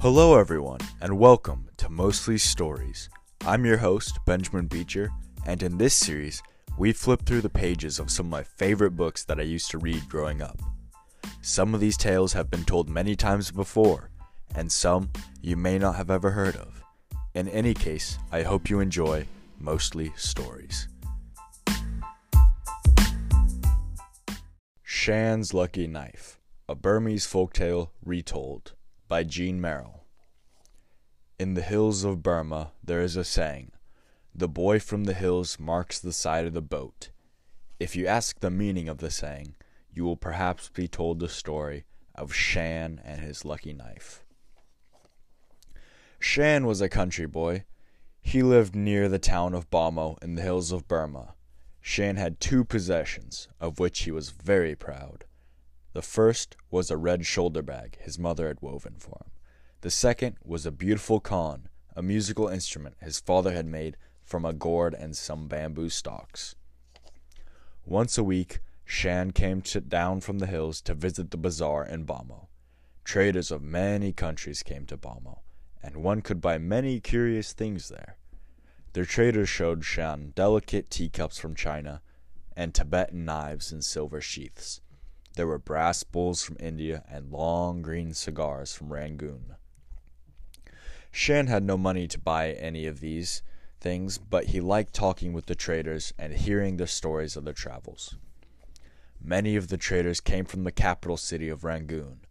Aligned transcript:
Hello, 0.00 0.38
everyone, 0.38 0.78
and 1.00 1.18
welcome 1.18 1.68
to 1.76 1.88
Mostly 1.88 2.38
Stories. 2.38 3.10
I'm 3.44 3.66
your 3.66 3.78
host, 3.78 4.20
Benjamin 4.24 4.68
Beecher, 4.68 5.10
and 5.44 5.60
in 5.60 5.76
this 5.76 5.92
series, 5.92 6.40
we 6.78 6.92
flip 6.92 7.22
through 7.26 7.40
the 7.40 7.48
pages 7.48 7.98
of 7.98 8.08
some 8.08 8.26
of 8.26 8.30
my 8.30 8.44
favorite 8.44 8.92
books 8.92 9.24
that 9.24 9.40
I 9.40 9.42
used 9.42 9.72
to 9.72 9.78
read 9.78 10.08
growing 10.08 10.40
up. 10.40 10.56
Some 11.42 11.74
of 11.74 11.80
these 11.80 11.96
tales 11.96 12.32
have 12.34 12.48
been 12.48 12.62
told 12.62 12.88
many 12.88 13.16
times 13.16 13.50
before, 13.50 14.10
and 14.54 14.70
some 14.70 15.10
you 15.42 15.56
may 15.56 15.80
not 15.80 15.96
have 15.96 16.12
ever 16.12 16.30
heard 16.30 16.54
of. 16.54 16.80
In 17.34 17.48
any 17.48 17.74
case, 17.74 18.18
I 18.30 18.44
hope 18.44 18.70
you 18.70 18.78
enjoy 18.78 19.26
Mostly 19.58 20.12
Stories. 20.14 20.86
Shan's 24.84 25.52
Lucky 25.52 25.88
Knife, 25.88 26.38
a 26.68 26.76
Burmese 26.76 27.26
folktale 27.26 27.88
retold 28.04 28.74
by 29.08 29.24
Jean 29.24 29.60
Merrill. 29.60 30.04
In 31.38 31.54
the 31.54 31.62
hills 31.62 32.04
of 32.04 32.22
Burma 32.22 32.72
there 32.84 33.00
is 33.00 33.16
a 33.16 33.24
saying, 33.24 33.72
The 34.34 34.48
boy 34.48 34.78
from 34.78 35.04
the 35.04 35.14
hills 35.14 35.58
marks 35.58 35.98
the 35.98 36.12
side 36.12 36.44
of 36.44 36.52
the 36.52 36.62
boat. 36.62 37.10
If 37.80 37.96
you 37.96 38.06
ask 38.06 38.40
the 38.40 38.50
meaning 38.50 38.88
of 38.88 38.98
the 38.98 39.10
saying, 39.10 39.54
you 39.90 40.04
will 40.04 40.16
perhaps 40.16 40.68
be 40.68 40.88
told 40.88 41.20
the 41.20 41.28
story 41.28 41.84
of 42.14 42.34
Shan 42.34 43.00
and 43.04 43.20
his 43.20 43.44
lucky 43.44 43.72
knife. 43.72 44.24
Shan 46.20 46.66
was 46.66 46.80
a 46.80 46.88
country 46.88 47.26
boy. 47.26 47.64
He 48.20 48.42
lived 48.42 48.74
near 48.74 49.08
the 49.08 49.18
town 49.18 49.54
of 49.54 49.70
Bhamo 49.70 50.22
in 50.22 50.34
the 50.34 50.42
hills 50.42 50.72
of 50.72 50.88
Burma. 50.88 51.34
Shan 51.80 52.16
had 52.16 52.40
two 52.40 52.64
possessions, 52.64 53.48
of 53.60 53.78
which 53.78 54.00
he 54.00 54.10
was 54.10 54.30
very 54.30 54.74
proud. 54.74 55.24
The 55.92 56.02
first 56.02 56.56
was 56.70 56.90
a 56.90 56.96
red 56.96 57.24
shoulder 57.24 57.62
bag 57.62 57.98
his 58.00 58.18
mother 58.18 58.48
had 58.48 58.60
woven 58.60 58.96
for 58.98 59.20
him. 59.24 59.30
The 59.80 59.90
second 59.90 60.36
was 60.44 60.66
a 60.66 60.72
beautiful 60.72 61.20
khan, 61.20 61.68
a 61.96 62.02
musical 62.02 62.48
instrument 62.48 62.96
his 63.00 63.20
father 63.20 63.52
had 63.52 63.66
made 63.66 63.96
from 64.22 64.44
a 64.44 64.52
gourd 64.52 64.94
and 64.94 65.16
some 65.16 65.48
bamboo 65.48 65.88
stalks. 65.88 66.54
Once 67.84 68.18
a 68.18 68.24
week, 68.24 68.60
Shan 68.84 69.30
came 69.30 69.62
to, 69.62 69.80
down 69.80 70.20
from 70.20 70.38
the 70.38 70.46
hills 70.46 70.80
to 70.82 70.94
visit 70.94 71.30
the 71.30 71.36
bazaar 71.36 71.84
in 71.84 72.04
Bhamo. 72.04 72.48
Traders 73.04 73.50
of 73.50 73.62
many 73.62 74.12
countries 74.12 74.62
came 74.62 74.84
to 74.86 74.96
Bhamo, 74.96 75.40
and 75.82 76.02
one 76.02 76.20
could 76.20 76.40
buy 76.40 76.58
many 76.58 77.00
curious 77.00 77.52
things 77.52 77.88
there. 77.88 78.18
Their 78.92 79.04
traders 79.06 79.48
showed 79.48 79.84
Shan 79.84 80.32
delicate 80.34 80.90
teacups 80.90 81.38
from 81.38 81.54
China 81.54 82.02
and 82.56 82.74
Tibetan 82.74 83.24
knives 83.24 83.72
in 83.72 83.80
silver 83.80 84.20
sheaths. 84.20 84.80
There 85.38 85.46
were 85.46 85.60
brass 85.60 86.02
bowls 86.02 86.42
from 86.42 86.56
India 86.58 87.04
and 87.08 87.30
long 87.30 87.80
green 87.80 88.12
cigars 88.12 88.74
from 88.74 88.92
Rangoon. 88.92 89.54
Shan 91.12 91.46
had 91.46 91.62
no 91.62 91.78
money 91.78 92.08
to 92.08 92.18
buy 92.18 92.50
any 92.50 92.86
of 92.86 92.98
these 92.98 93.44
things, 93.78 94.18
but 94.18 94.46
he 94.46 94.60
liked 94.60 94.94
talking 94.94 95.32
with 95.32 95.46
the 95.46 95.54
traders 95.54 96.12
and 96.18 96.32
hearing 96.32 96.76
the 96.76 96.88
stories 96.88 97.36
of 97.36 97.44
their 97.44 97.54
travels. 97.54 98.16
Many 99.22 99.54
of 99.54 99.68
the 99.68 99.76
traders 99.76 100.20
came 100.20 100.44
from 100.44 100.64
the 100.64 100.72
capital 100.72 101.16
city 101.16 101.48
of 101.48 101.62
Rangoon. 101.62 102.22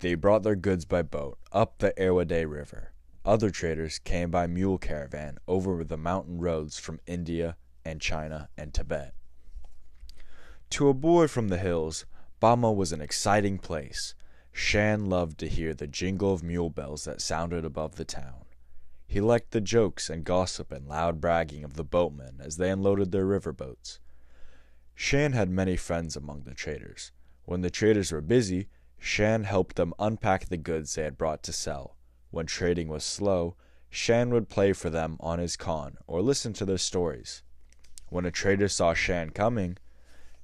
They 0.00 0.16
brought 0.16 0.42
their 0.42 0.56
goods 0.56 0.84
by 0.84 1.02
boat 1.02 1.38
up 1.52 1.78
the 1.78 1.94
Irrawaddy 1.96 2.46
River. 2.46 2.90
Other 3.24 3.50
traders 3.50 4.00
came 4.00 4.32
by 4.32 4.48
mule 4.48 4.76
caravan 4.76 5.38
over 5.46 5.84
the 5.84 5.96
mountain 5.96 6.40
roads 6.40 6.80
from 6.80 6.98
India 7.06 7.56
and 7.84 8.00
China 8.00 8.48
and 8.58 8.74
Tibet. 8.74 9.14
To 10.70 10.88
a 10.88 10.94
boy 10.94 11.28
from 11.28 11.46
the 11.46 11.58
hills, 11.58 12.06
Bhamo 12.40 12.74
was 12.74 12.90
an 12.92 13.02
exciting 13.02 13.58
place. 13.58 14.14
Shan 14.50 15.10
loved 15.10 15.38
to 15.38 15.48
hear 15.48 15.74
the 15.74 15.86
jingle 15.86 16.32
of 16.32 16.42
mule 16.42 16.70
bells 16.70 17.04
that 17.04 17.20
sounded 17.20 17.64
above 17.66 17.96
the 17.96 18.04
town. 18.04 18.46
He 19.06 19.20
liked 19.20 19.50
the 19.50 19.60
jokes 19.60 20.08
and 20.08 20.24
gossip 20.24 20.72
and 20.72 20.88
loud 20.88 21.20
bragging 21.20 21.64
of 21.64 21.74
the 21.74 21.84
boatmen 21.84 22.40
as 22.40 22.56
they 22.56 22.70
unloaded 22.70 23.12
their 23.12 23.26
river 23.26 23.52
boats. 23.52 23.98
Shan 24.94 25.32
had 25.32 25.50
many 25.50 25.76
friends 25.76 26.16
among 26.16 26.44
the 26.44 26.54
traders. 26.54 27.12
When 27.44 27.60
the 27.60 27.70
traders 27.70 28.10
were 28.10 28.20
busy, 28.20 28.68
Shan 28.98 29.44
helped 29.44 29.76
them 29.76 29.94
unpack 29.98 30.46
the 30.46 30.56
goods 30.56 30.94
they 30.94 31.02
had 31.02 31.18
brought 31.18 31.42
to 31.42 31.52
sell. 31.52 31.96
When 32.30 32.46
trading 32.46 32.88
was 32.88 33.04
slow, 33.04 33.56
Shan 33.90 34.30
would 34.30 34.48
play 34.48 34.72
for 34.72 34.88
them 34.88 35.16
on 35.20 35.40
his 35.40 35.56
khan 35.56 35.98
or 36.06 36.22
listen 36.22 36.52
to 36.54 36.64
their 36.64 36.78
stories. 36.78 37.42
When 38.08 38.24
a 38.24 38.30
trader 38.30 38.68
saw 38.68 38.94
Shan 38.94 39.30
coming, 39.30 39.76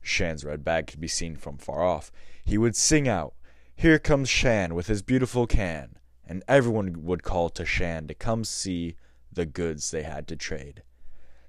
Shan's 0.07 0.45
red 0.45 0.65
bag 0.65 0.87
could 0.87 1.01
be 1.01 1.09
seen 1.09 1.37
from 1.37 1.59
far 1.59 1.83
off, 1.83 2.13
he 2.45 2.57
would 2.57 2.77
sing 2.77 3.09
out, 3.09 3.35
Here 3.75 3.99
comes 3.99 4.29
Shan 4.29 4.75
with 4.75 4.87
his 4.87 5.03
beautiful 5.03 5.47
khan, 5.47 5.99
and 6.25 6.45
everyone 6.47 7.05
would 7.05 7.23
call 7.23 7.51
to 7.51 7.65
Shan 7.65 8.07
to 8.07 8.15
come 8.15 8.45
see 8.45 8.97
the 9.33 9.47
goods 9.47 9.91
they 9.91 10.05
had 10.05 10.29
to 10.29 10.37
trade. 10.37 10.83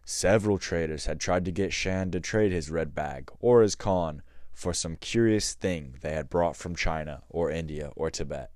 Several 0.05 0.57
traders 0.57 1.05
had 1.05 1.19
tried 1.19 1.45
to 1.45 1.51
get 1.51 1.73
Shan 1.73 2.11
to 2.11 2.19
trade 2.19 2.51
his 2.51 2.71
red 2.71 2.95
bag 2.95 3.29
or 3.39 3.61
his 3.61 3.75
khan 3.75 4.23
for 4.53 4.73
some 4.73 4.95
curious 4.95 5.53
thing 5.53 5.95
they 6.01 6.13
had 6.13 6.29
brought 6.29 6.55
from 6.55 6.75
China 6.75 7.23
or 7.29 7.51
India 7.51 7.91
or 7.95 8.09
Tibet. 8.09 8.51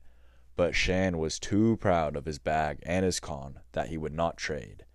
But 0.55 0.75
Shan 0.75 1.17
was 1.17 1.39
too 1.39 1.77
proud 1.77 2.15
of 2.15 2.25
his 2.25 2.39
bag 2.39 2.79
and 2.83 3.05
his 3.05 3.19
khan 3.19 3.59
that 3.73 3.89
he 3.89 3.97
would 3.97 4.13
not 4.13 4.37
trade. 4.37 4.85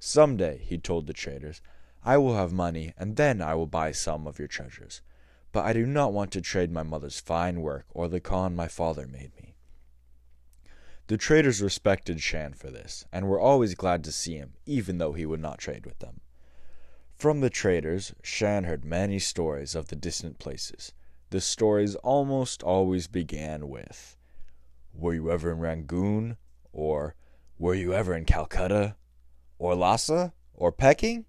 Some 0.00 0.36
day, 0.36 0.60
he 0.64 0.78
told 0.78 1.06
the 1.06 1.12
traders, 1.12 1.60
I 2.08 2.16
will 2.16 2.36
have 2.36 2.54
money, 2.54 2.94
and 2.96 3.16
then 3.16 3.42
I 3.42 3.54
will 3.54 3.66
buy 3.66 3.92
some 3.92 4.26
of 4.26 4.38
your 4.38 4.48
treasures. 4.48 5.02
But 5.52 5.66
I 5.66 5.74
do 5.74 5.84
not 5.84 6.14
want 6.14 6.32
to 6.32 6.40
trade 6.40 6.72
my 6.72 6.82
mother's 6.82 7.20
fine 7.20 7.60
work 7.60 7.84
or 7.90 8.08
the 8.08 8.18
khan 8.18 8.56
my 8.56 8.66
father 8.66 9.06
made 9.06 9.36
me. 9.36 9.56
The 11.08 11.18
traders 11.18 11.60
respected 11.60 12.22
Shan 12.22 12.54
for 12.54 12.70
this, 12.70 13.04
and 13.12 13.28
were 13.28 13.38
always 13.38 13.74
glad 13.74 14.04
to 14.04 14.12
see 14.12 14.36
him, 14.36 14.54
even 14.64 14.96
though 14.96 15.12
he 15.12 15.26
would 15.26 15.42
not 15.42 15.58
trade 15.58 15.84
with 15.84 15.98
them. 15.98 16.22
From 17.14 17.40
the 17.40 17.50
traders, 17.50 18.14
Shan 18.22 18.64
heard 18.64 18.86
many 18.86 19.18
stories 19.18 19.74
of 19.74 19.88
the 19.88 19.96
distant 19.96 20.38
places. 20.38 20.94
The 21.28 21.42
stories 21.42 21.94
almost 21.96 22.62
always 22.62 23.06
began 23.06 23.68
with, 23.68 24.16
Were 24.94 25.12
you 25.12 25.30
ever 25.30 25.52
in 25.52 25.58
Rangoon? 25.58 26.38
Or, 26.72 27.16
Were 27.58 27.74
you 27.74 27.92
ever 27.92 28.14
in 28.14 28.24
Calcutta? 28.24 28.96
Or 29.58 29.74
Lhasa? 29.74 30.32
Or 30.54 30.72
Peking? 30.72 31.26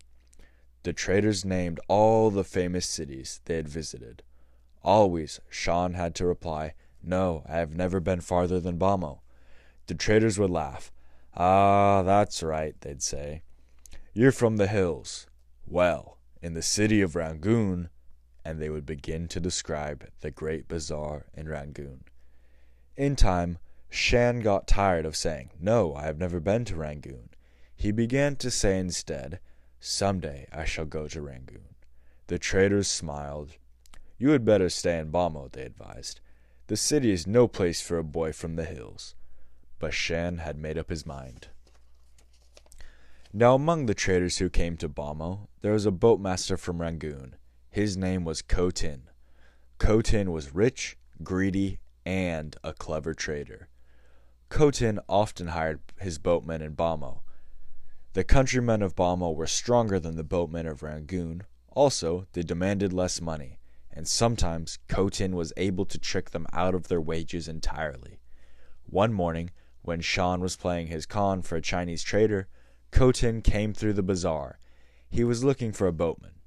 The 0.84 0.94
traders 0.94 1.44
named 1.44 1.79
all 1.88 2.29
the 2.29 2.44
famous 2.44 2.85
cities 2.85 3.41
they 3.45 3.57
had 3.57 3.67
visited. 3.67 4.23
Always, 4.84 5.40
Shan 5.50 5.94
had 5.94 6.16
to 6.16 6.25
reply, 6.25 6.73
No, 7.03 7.44
I 7.47 7.57
have 7.57 7.75
never 7.75 8.00
been 8.00 8.22
farther 8.22 8.59
than 8.59 8.79
Bhamo. 8.79 9.19
The 9.88 9.95
traders 9.95 10.40
would 10.40 10.50
laugh. 10.50 10.91
Ah, 11.35 12.03
that's 12.03 12.41
right, 12.41 12.79
they'd 12.81 13.01
say. 13.01 13.44
You're 14.13 14.31
from 14.31 14.57
the 14.57 14.67
hills. 14.67 15.28
Well, 15.67 16.17
in 16.41 16.53
the 16.53 16.62
city 16.62 17.01
of 17.01 17.16
Rangoon, 17.16 17.90
and 18.46 18.59
they 18.59 18.69
would 18.69 18.85
begin 18.85 19.28
to 19.28 19.40
describe 19.40 20.09
the 20.22 20.31
great 20.31 20.67
bazaar 20.67 21.25
in 21.34 21.47
Rangoon. 21.47 22.06
In 22.96 23.16
time, 23.16 23.57
Shan 23.90 24.41
got 24.41 24.67
tired 24.67 25.06
of 25.06 25.16
saying, 25.16 25.51
No, 25.59 25.94
I 25.96 26.03
have 26.03 26.17
never 26.17 26.40
been 26.40 26.66
to 26.66 26.75
Rangoon. 26.75 27.29
He 27.75 27.91
began 27.91 28.35
to 28.38 28.51
say 28.51 28.78
instead, 28.78 29.40
Some 29.79 30.19
day 30.19 30.47
I 30.51 30.66
shall 30.66 30.85
go 30.85 31.07
to 31.07 31.22
Rangoon. 31.22 31.75
The 32.28 32.38
traders 32.38 32.88
smiled. 32.88 33.56
You 34.17 34.31
had 34.31 34.45
better 34.45 34.69
stay 34.69 35.00
in 35.00 35.12
Bhamo, 35.12 35.51
they 35.51 35.63
advised. 35.63 36.19
The 36.67 36.78
city 36.78 37.12
is 37.12 37.25
no 37.25 37.47
place 37.47 37.81
for 37.81 37.97
a 37.97 38.03
boy 38.03 38.34
from 38.34 38.56
the 38.56 38.66
hills. 38.66 39.16
But 39.79 39.94
Shan 39.94 40.40
had 40.40 40.57
made 40.57 40.78
up 40.78 40.90
his 40.90 41.06
mind. 41.06 41.47
Now 43.31 43.56
among 43.56 43.85
the 43.85 43.94
traders 43.94 44.40
who 44.40 44.50
came 44.50 44.75
to 44.78 44.90
Bhamo, 44.90 45.47
there 45.62 45.73
was 45.73 45.85
a 45.85 45.91
boatmaster 45.91 46.57
from 46.57 46.81
Rangoon. 46.81 47.35
His 47.69 47.96
name 47.96 48.25
was 48.25 48.41
Ko 48.41 48.72
Tin. 48.72 49.03
Kotin 49.79 50.31
was 50.31 50.53
rich, 50.53 50.97
greedy, 51.23 51.79
and 52.06 52.58
a 52.64 52.73
clever 52.73 53.14
trader. 53.14 53.70
Ko 54.49 54.72
Tin 54.72 54.99
often 55.08 55.47
hired 55.47 55.79
his 55.99 56.17
boatmen 56.17 56.61
in 56.61 56.75
Bhamo. 56.75 57.22
The 58.20 58.26
countrymen 58.26 58.82
of 58.82 58.98
Bhamo 58.98 59.34
were 59.34 59.48
stronger 59.48 59.98
than 59.98 60.18
the 60.18 60.26
boatmen 60.26 60.68
of 60.68 60.84
Rangoon. 60.84 61.44
Also, 61.70 62.28
they 62.34 62.44
demanded 62.44 62.92
less 62.92 63.22
money, 63.22 63.60
and 63.94 64.06
sometimes 64.06 64.78
Ko 64.90 65.08
Tin 65.08 65.38
was 65.38 65.54
able 65.56 65.86
to 65.86 65.98
trick 65.98 66.32
them 66.32 66.46
out 66.52 66.76
of 66.76 66.90
their 66.90 67.00
wages 67.00 67.48
entirely. 67.48 68.20
One 68.84 69.14
morning, 69.14 69.52
when 69.84 70.02
Shan 70.02 70.42
was 70.42 70.58
playing 70.58 70.88
his 70.88 71.06
khan 71.06 71.42
for 71.44 71.56
a 71.56 71.62
Chinese 71.62 72.04
trader, 72.04 72.50
Ko 72.92 73.14
Tin 73.14 73.42
came 73.42 73.74
through 73.74 73.94
the 73.94 74.04
bazaar. 74.04 74.60
He 75.10 75.24
was 75.24 75.46
looking 75.46 75.72
for 75.72 75.88
a 75.88 75.94
boatman. 75.94 76.42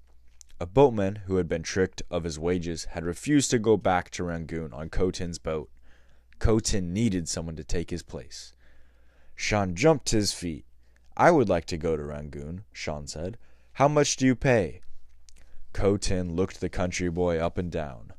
A 0.61 0.67
boatman 0.67 1.23
who 1.25 1.37
had 1.37 1.49
been 1.49 1.63
tricked 1.63 2.03
of 2.11 2.25
his 2.25 2.39
wages 2.39 2.85
had 2.91 3.03
refused 3.03 3.51
to 3.51 3.59
go 3.59 3.79
back 3.79 4.11
to 4.11 4.25
Rangoon 4.25 4.75
on 4.75 4.91
Ko 4.91 5.11
Tin's 5.11 5.39
boat. 5.39 5.71
Ko 6.39 6.59
Tin 6.59 6.93
needed 6.93 7.31
someone 7.31 7.57
to 7.57 7.65
take 7.65 7.89
his 7.89 8.03
place. 8.03 8.55
Shan 9.35 9.75
jumped 9.75 10.05
to 10.09 10.17
his 10.17 10.35
feet. 10.35 10.67
I 11.17 11.31
would 11.31 11.49
like 11.49 11.67
to 11.67 11.77
go 11.77 11.97
to 11.97 12.03
Rangoon, 12.03 12.65
Shan 12.73 13.07
said. 13.07 13.39
How 13.75 13.89
much 13.89 14.17
do 14.17 14.27
you 14.27 14.35
pay? 14.35 14.81
Ko 15.73 15.97
Tin 15.97 16.35
looked 16.35 16.61
the 16.61 16.69
country 16.69 17.11
boy 17.11 17.39
up 17.39 17.59
and 17.59 17.71
down. 17.71 18.13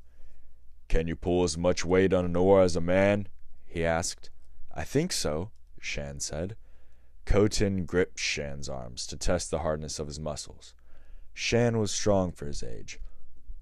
Can 0.87 1.07
you 1.07 1.15
pull 1.15 1.43
as 1.43 1.57
much 1.57 1.85
weight 1.85 2.13
on 2.13 2.25
an 2.25 2.35
oar 2.35 2.61
as 2.61 2.75
a 2.75 2.81
man? 2.81 3.27
he 3.65 3.85
asked. 3.85 4.29
I 4.73 4.83
think 4.83 5.11
so, 5.11 5.51
Shan 5.79 6.19
said. 6.19 6.55
Ko 7.25 7.47
Tin 7.47 7.85
gripped 7.85 8.19
Shan's 8.19 8.69
arms 8.69 9.07
to 9.07 9.17
test 9.17 9.49
the 9.49 9.59
hardness 9.59 9.97
of 9.99 10.07
his 10.07 10.19
muscles. 10.19 10.73
Shan 11.33 11.79
was 11.79 11.91
strong 11.91 12.31
for 12.31 12.45
his 12.45 12.61
age. 12.61 12.99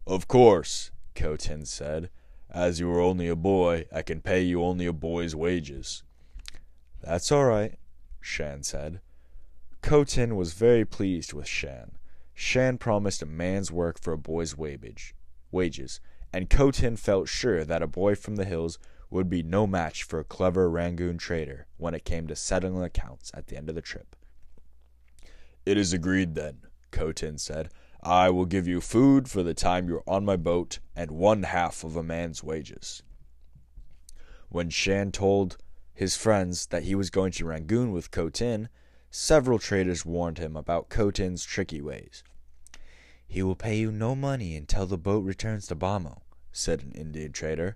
Of 0.06 0.28
course, 0.28 0.92
Ko 1.16 1.36
Tin 1.36 1.66
said. 1.66 2.10
As 2.50 2.82
you 2.82 2.92
are 2.92 3.00
only 3.00 3.30
a 3.30 3.36
boy, 3.36 3.86
I 3.94 4.02
can 4.02 4.20
pay 4.20 4.42
you 4.42 4.62
only 4.64 4.86
a 4.86 4.94
boy's 4.94 5.36
wages. 5.36 6.04
That's 7.02 7.32
all 7.32 7.46
right, 7.46 7.78
Shan 8.20 8.64
said. 8.64 9.00
Ko 9.82 10.04
Tin 10.04 10.36
was 10.36 10.54
very 10.54 10.86
pleased 10.86 11.34
with 11.34 11.48
Shan. 11.48 11.98
Shan 12.34 12.78
promised 12.78 13.22
a 13.22 13.26
man's 13.26 13.72
work 13.72 14.00
for 14.00 14.14
a 14.14 14.18
boy's 14.18 14.58
wage, 14.58 15.16
wages, 15.52 16.00
and 16.32 16.50
Ko 16.50 16.72
Tin 16.72 16.96
felt 16.96 17.28
sure 17.28 17.66
that 17.66 17.82
a 17.82 17.88
boy 17.88 18.16
from 18.16 18.36
the 18.36 18.46
hills 18.46 18.80
would 19.10 19.30
be 19.30 19.44
no 19.44 19.68
match 19.68 20.04
for 20.04 20.20
a 20.20 20.24
clever 20.24 20.70
Rangoon 20.70 21.18
trader 21.18 21.68
when 21.78 21.94
it 21.94 22.06
came 22.06 22.28
to 22.28 22.36
settling 22.36 22.84
accounts 22.84 23.32
at 23.34 23.48
the 23.48 23.58
end 23.58 23.70
of 23.70 23.76
the 23.76 23.82
trip. 23.82 24.16
It 25.66 25.78
is 25.78 25.94
agreed 25.94 26.36
then, 26.36 26.62
Ko 26.92 27.12
Tin 27.12 27.38
said. 27.38 27.70
I 28.02 28.30
will 28.30 28.46
give 28.46 28.68
you 28.68 28.82
food 28.82 29.30
for 29.30 29.44
the 29.44 29.54
time 29.54 29.88
you 29.88 29.98
are 29.98 30.10
on 30.10 30.26
my 30.26 30.38
boat 30.38 30.80
and 30.96 31.12
one 31.12 31.44
half 31.44 31.84
of 31.84 31.96
a 31.96 32.02
man's 32.02 32.44
wages. 32.44 33.04
When 34.50 34.70
Shan 34.70 35.12
told 35.12 35.58
his 35.94 36.16
friends 36.16 36.68
that 36.68 36.84
he 36.84 36.96
was 36.96 37.10
going 37.10 37.32
to 37.34 37.46
Rangoon 37.46 37.92
with 37.92 38.10
Ko 38.12 38.30
Tin, 38.30 38.70
several 39.12 39.60
traders 39.60 40.06
warned 40.06 40.38
him 40.38 40.56
about 40.56 40.90
Ko 40.90 41.12
Tin's 41.12 41.44
tricky 41.44 41.82
ways. 41.82 42.24
He 43.28 43.44
will 43.44 43.56
pay 43.56 43.78
you 43.78 43.92
no 43.92 44.16
money 44.16 44.56
until 44.56 44.86
the 44.86 44.98
boat 44.98 45.24
returns 45.24 45.68
to 45.68 45.76
Bhamo, 45.76 46.22
said 46.52 46.82
an 46.82 46.94
Indian 46.94 47.32
trader. 47.32 47.76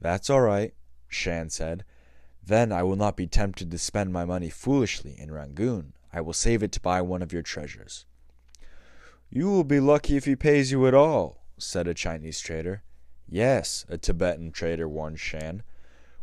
That's 0.00 0.28
all 0.28 0.40
right, 0.40 0.74
Shan 1.08 1.50
said. 1.50 1.84
Then 2.44 2.72
I 2.72 2.82
will 2.82 2.96
not 2.96 3.16
be 3.16 3.26
tempted 3.26 3.70
to 3.70 3.78
spend 3.78 4.12
my 4.12 4.24
money 4.24 4.50
foolishly 4.50 5.14
in 5.18 5.30
Rangoon. 5.30 5.92
I 6.12 6.20
will 6.20 6.32
save 6.32 6.62
it 6.62 6.72
to 6.72 6.80
buy 6.80 7.02
one 7.02 7.22
of 7.22 7.32
your 7.32 7.42
treasures. 7.42 8.06
You 9.30 9.50
will 9.50 9.64
be 9.64 9.80
lucky 9.80 10.16
if 10.16 10.24
he 10.24 10.36
pays 10.36 10.70
you 10.70 10.86
at 10.86 10.94
all, 10.94 11.44
said 11.58 11.88
a 11.88 11.94
Chinese 11.94 12.40
trader. 12.40 12.82
Yes, 13.28 13.84
a 13.88 13.98
Tibetan 13.98 14.52
trader 14.52 14.88
warned 14.88 15.18
Shan. 15.20 15.62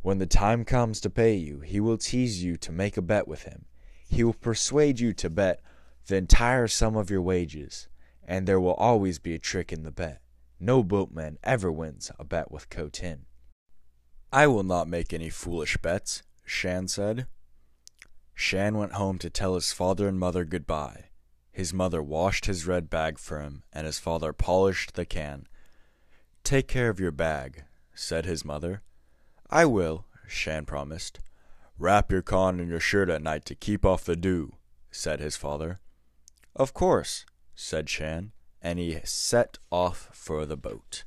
When 0.01 0.17
the 0.17 0.25
time 0.25 0.63
comes 0.65 1.01
to 1.01 1.09
pay 1.09 1.35
you, 1.35 1.59
he 1.59 1.79
will 1.79 1.97
tease 1.97 2.43
you 2.43 2.55
to 2.57 2.71
make 2.71 2.97
a 2.97 3.01
bet 3.01 3.27
with 3.27 3.43
him. 3.43 3.65
He 4.13 4.23
will 4.23 4.33
persuade 4.33 4.99
you 4.99 5.11
to 5.13 5.29
bet 5.29 5.59
the 6.05 6.17
entire 6.17 6.67
sum 6.67 6.95
of 6.95 7.09
your 7.09 7.21
wages, 7.23 7.87
and 8.23 8.45
there 8.45 8.59
will 8.59 8.75
always 8.75 9.17
be 9.17 9.33
a 9.33 9.39
trick 9.39 9.73
in 9.73 9.81
the 9.81 9.91
bet. 9.91 10.21
No 10.59 10.83
boatman 10.83 11.39
ever 11.43 11.71
wins 11.71 12.11
a 12.19 12.23
bet 12.23 12.51
with 12.51 12.69
Ko 12.69 12.89
Tin. 12.89 13.25
I 14.31 14.45
will 14.45 14.61
not 14.61 14.87
make 14.87 15.13
any 15.13 15.31
foolish 15.31 15.77
bets, 15.77 16.21
Shan 16.45 16.87
said. 16.87 17.25
Shan 18.35 18.77
went 18.77 18.93
home 18.93 19.17
to 19.17 19.31
tell 19.31 19.55
his 19.55 19.73
father 19.73 20.07
and 20.07 20.19
mother 20.19 20.45
goodbye. 20.45 21.05
His 21.51 21.73
mother 21.73 22.03
washed 22.03 22.45
his 22.45 22.67
red 22.67 22.91
bag 22.91 23.17
for 23.17 23.41
him, 23.41 23.63
and 23.73 23.87
his 23.87 23.97
father 23.97 24.31
polished 24.31 24.93
the 24.93 25.05
khan. 25.05 25.47
Take 26.43 26.67
care 26.67 26.89
of 26.89 26.99
your 26.99 27.11
bag, 27.11 27.63
said 27.95 28.25
his 28.25 28.45
mother. 28.45 28.83
I 29.49 29.65
will, 29.65 30.05
Shan 30.27 30.65
promised. 30.65 31.19
Wrap 31.77 32.11
your 32.11 32.21
khan 32.21 32.59
in 32.59 32.69
your 32.69 32.79
shirt 32.79 33.09
at 33.09 33.21
night 33.21 33.45
to 33.45 33.55
keep 33.55 33.85
off 33.85 34.05
the 34.05 34.15
dew, 34.15 34.55
said 34.91 35.19
his 35.19 35.35
father. 35.35 35.79
Of 36.55 36.73
course, 36.73 37.25
said 37.55 37.89
Shan, 37.89 38.31
and 38.61 38.79
he 38.79 38.99
set 39.03 39.57
off 39.71 40.09
for 40.13 40.45
the 40.45 40.57
boat. 40.57 41.03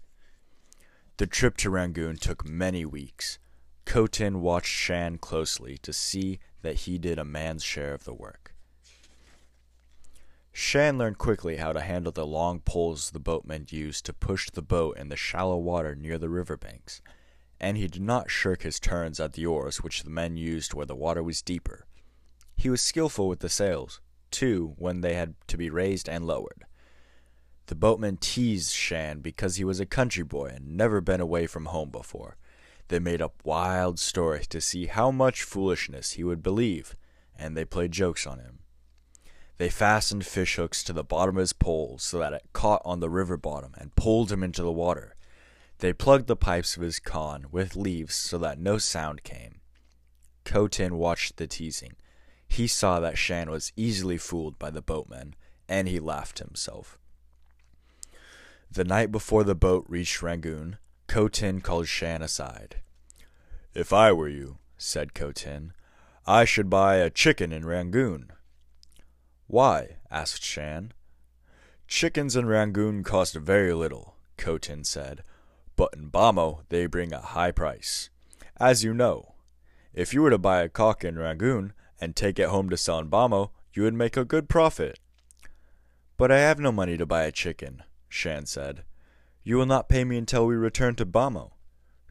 The 1.18 1.26
trip 1.26 1.56
to 1.58 1.70
Rangoon 1.70 2.16
took 2.16 2.46
many 2.46 2.84
weeks. 2.84 3.38
Ko 3.84 4.06
Tin 4.06 4.40
watched 4.40 4.66
Shan 4.72 5.18
closely 5.18 5.78
to 5.78 5.92
see 5.92 6.40
that 6.62 6.80
he 6.80 6.98
did 6.98 7.19
a 7.19 7.24
man's 7.24 7.62
share 7.62 7.94
of 7.94 8.04
the 8.04 8.12
work. 8.12 8.54
Shan 10.52 10.98
learned 10.98 11.19
quickly 11.19 11.56
how 11.56 11.72
to 11.72 11.80
handle 11.80 12.12
the 12.12 12.26
long 12.26 12.60
poles 12.60 13.10
the 13.10 13.20
boatmen 13.20 13.66
used 13.69 14.04
to 14.06 14.12
push 14.12 14.50
the 14.50 14.62
boat 14.62 14.96
in 14.96 15.10
the 15.10 15.16
shallow 15.16 15.58
water 15.58 15.94
near 15.94 16.19
the 16.19 16.30
river 16.30 16.56
banks, 16.56 17.00
and 17.61 17.76
he 17.76 17.88
did 17.88 18.03
not 18.03 18.31
shirk 18.31 18.62
his 18.62 18.81
turns 18.81 19.19
at 19.19 19.32
the 19.32 19.47
oars 19.47 19.82
which 19.82 20.03
the 20.03 20.11
men 20.11 20.37
used 20.37 20.75
where 20.75 20.87
the 20.87 20.94
water 20.94 21.23
was 21.23 21.43
deeper. 21.43 21.87
He 22.56 22.70
was 22.70 22.81
skilful 22.81 23.29
with 23.29 23.41
the 23.41 23.49
sails, 23.49 24.00
too, 24.31 24.75
when 24.79 25.00
they 25.00 25.14
had 25.14 25.35
to 25.49 25.56
be 25.56 25.70
raised 25.70 26.08
and 26.08 26.26
lowered. 26.26 26.64
The 27.67 27.75
boatmen 27.75 28.19
teased 28.19 28.73
Shan 28.73 29.20
because 29.20 29.56
he 29.56 29.64
was 29.64 29.81
a 29.81 29.87
country 29.87 30.23
boy 30.23 30.53
and 30.55 30.76
never 30.76 31.00
been 31.00 31.20
away 31.20 31.47
from 31.47 31.67
home 31.67 31.91
before. 31.91 32.37
They 32.88 33.00
made 33.00 33.20
up 33.20 33.43
wild 33.44 33.99
stories 33.99 34.47
to 34.49 34.61
see 34.61 34.87
how 34.87 35.11
much 35.11 35.43
foolishness 35.43 36.12
he 36.12 36.23
would 36.23 36.43
believe, 36.43 36.94
and 37.37 37.56
they 37.56 37.64
played 37.64 37.91
jokes 37.91 38.26
on 38.26 38.38
him. 38.38 38.61
They 39.58 39.69
fastened 39.69 40.25
fish 40.25 40.56
hooks 40.56 40.85
to 40.85 40.93
the 40.93 41.03
bottom 41.03 41.37
of 41.37 41.41
his 41.41 41.53
pole 41.53 41.99
so 41.99 42.19
that 42.19 42.35
it 42.35 42.53
caught 42.53 42.82
on 42.85 43.00
the 43.00 43.11
river 43.11 43.37
bottom 43.37 43.75
and 43.79 43.97
pulled 43.97 44.31
him 44.31 44.44
into 44.44 44.62
the 44.62 44.70
water. 44.70 45.15
They 45.78 45.93
plugged 45.93 46.26
the 46.26 46.37
pipes 46.37 46.76
of 46.76 46.82
his 46.82 46.99
khan 46.99 47.46
with 47.50 47.76
leaves 47.76 48.14
so 48.14 48.38
that 48.38 48.58
no 48.58 48.78
sound 48.78 49.23
came. 49.23 49.61
Ko 50.44 50.69
Tin 50.69 50.96
watched 50.96 51.37
the 51.37 51.46
teasing. 51.46 51.96
He 52.49 52.67
saw 52.67 53.00
that 53.00 53.19
Shan 53.19 53.50
was 53.50 53.73
easily 53.76 54.17
fooled 54.17 54.58
by 54.58 54.70
the 54.70 54.81
boatmen, 54.81 55.34
and 55.69 55.88
he 55.88 55.99
laughed 55.99 56.38
himself. 56.38 56.99
The 58.70 58.84
night 58.84 59.11
before 59.12 59.44
the 59.44 59.55
boat 59.55 59.84
reached 59.88 60.23
Rangoon, 60.23 60.78
Ko 61.08 61.28
Tin 61.28 61.61
called 61.61 61.88
Shan 61.88 62.22
aside. 62.22 62.76
If 63.75 63.93
I 63.93 64.12
were 64.12 64.29
you, 64.29 64.58
said 64.79 65.14
Ko 65.14 65.32
Tin, 65.32 65.72
I 66.26 66.44
should 66.44 66.70
buy 66.70 66.96
a 66.96 67.11
chicken 67.11 67.52
in 67.52 67.67
Rangoon. 67.67 68.32
Why? 69.46 69.96
asked 70.11 70.43
Shan. 70.43 70.93
Chickens 71.87 72.34
in 72.34 72.46
Rangoon 72.46 73.05
cost 73.05 73.34
very 73.37 73.72
little, 73.72 74.17
Ko 74.37 74.58
Tin 74.58 74.82
said, 74.82 75.22
but 75.76 75.94
in 75.94 76.11
Bhamo 76.11 76.62
they 76.69 76.87
bring 76.87 77.12
a 77.12 77.20
high 77.20 77.52
price. 77.52 78.11
As 78.58 78.82
you 78.82 78.94
know, 78.94 79.34
if 79.93 80.12
you 80.12 80.23
were 80.23 80.31
to 80.31 80.38
buy 80.38 80.62
a 80.62 80.69
cock 80.69 81.05
in 81.05 81.19
Rangoon 81.19 81.73
and 82.00 82.17
take 82.17 82.38
it 82.38 82.49
home 82.49 82.69
to 82.70 82.76
sell 82.76 82.99
in 82.99 83.08
Bhamo, 83.08 83.50
you 83.73 83.82
would 83.82 83.94
make 83.94 84.17
a 84.17 84.25
good 84.25 84.49
profit. 84.49 84.99
But 86.17 86.32
I 86.32 86.38
have 86.38 86.58
no 86.58 86.73
money 86.73 86.96
to 86.96 87.06
buy 87.06 87.25
a 87.25 87.32
chicken, 87.32 87.82
Shan 88.08 88.46
said. 88.46 88.84
You 89.44 89.56
will 89.56 89.67
not 89.67 89.88
pay 89.88 90.05
me 90.05 90.17
until 90.17 90.46
we 90.46 90.55
return 90.55 90.94
to 90.96 91.06
Bhamo. 91.06 91.52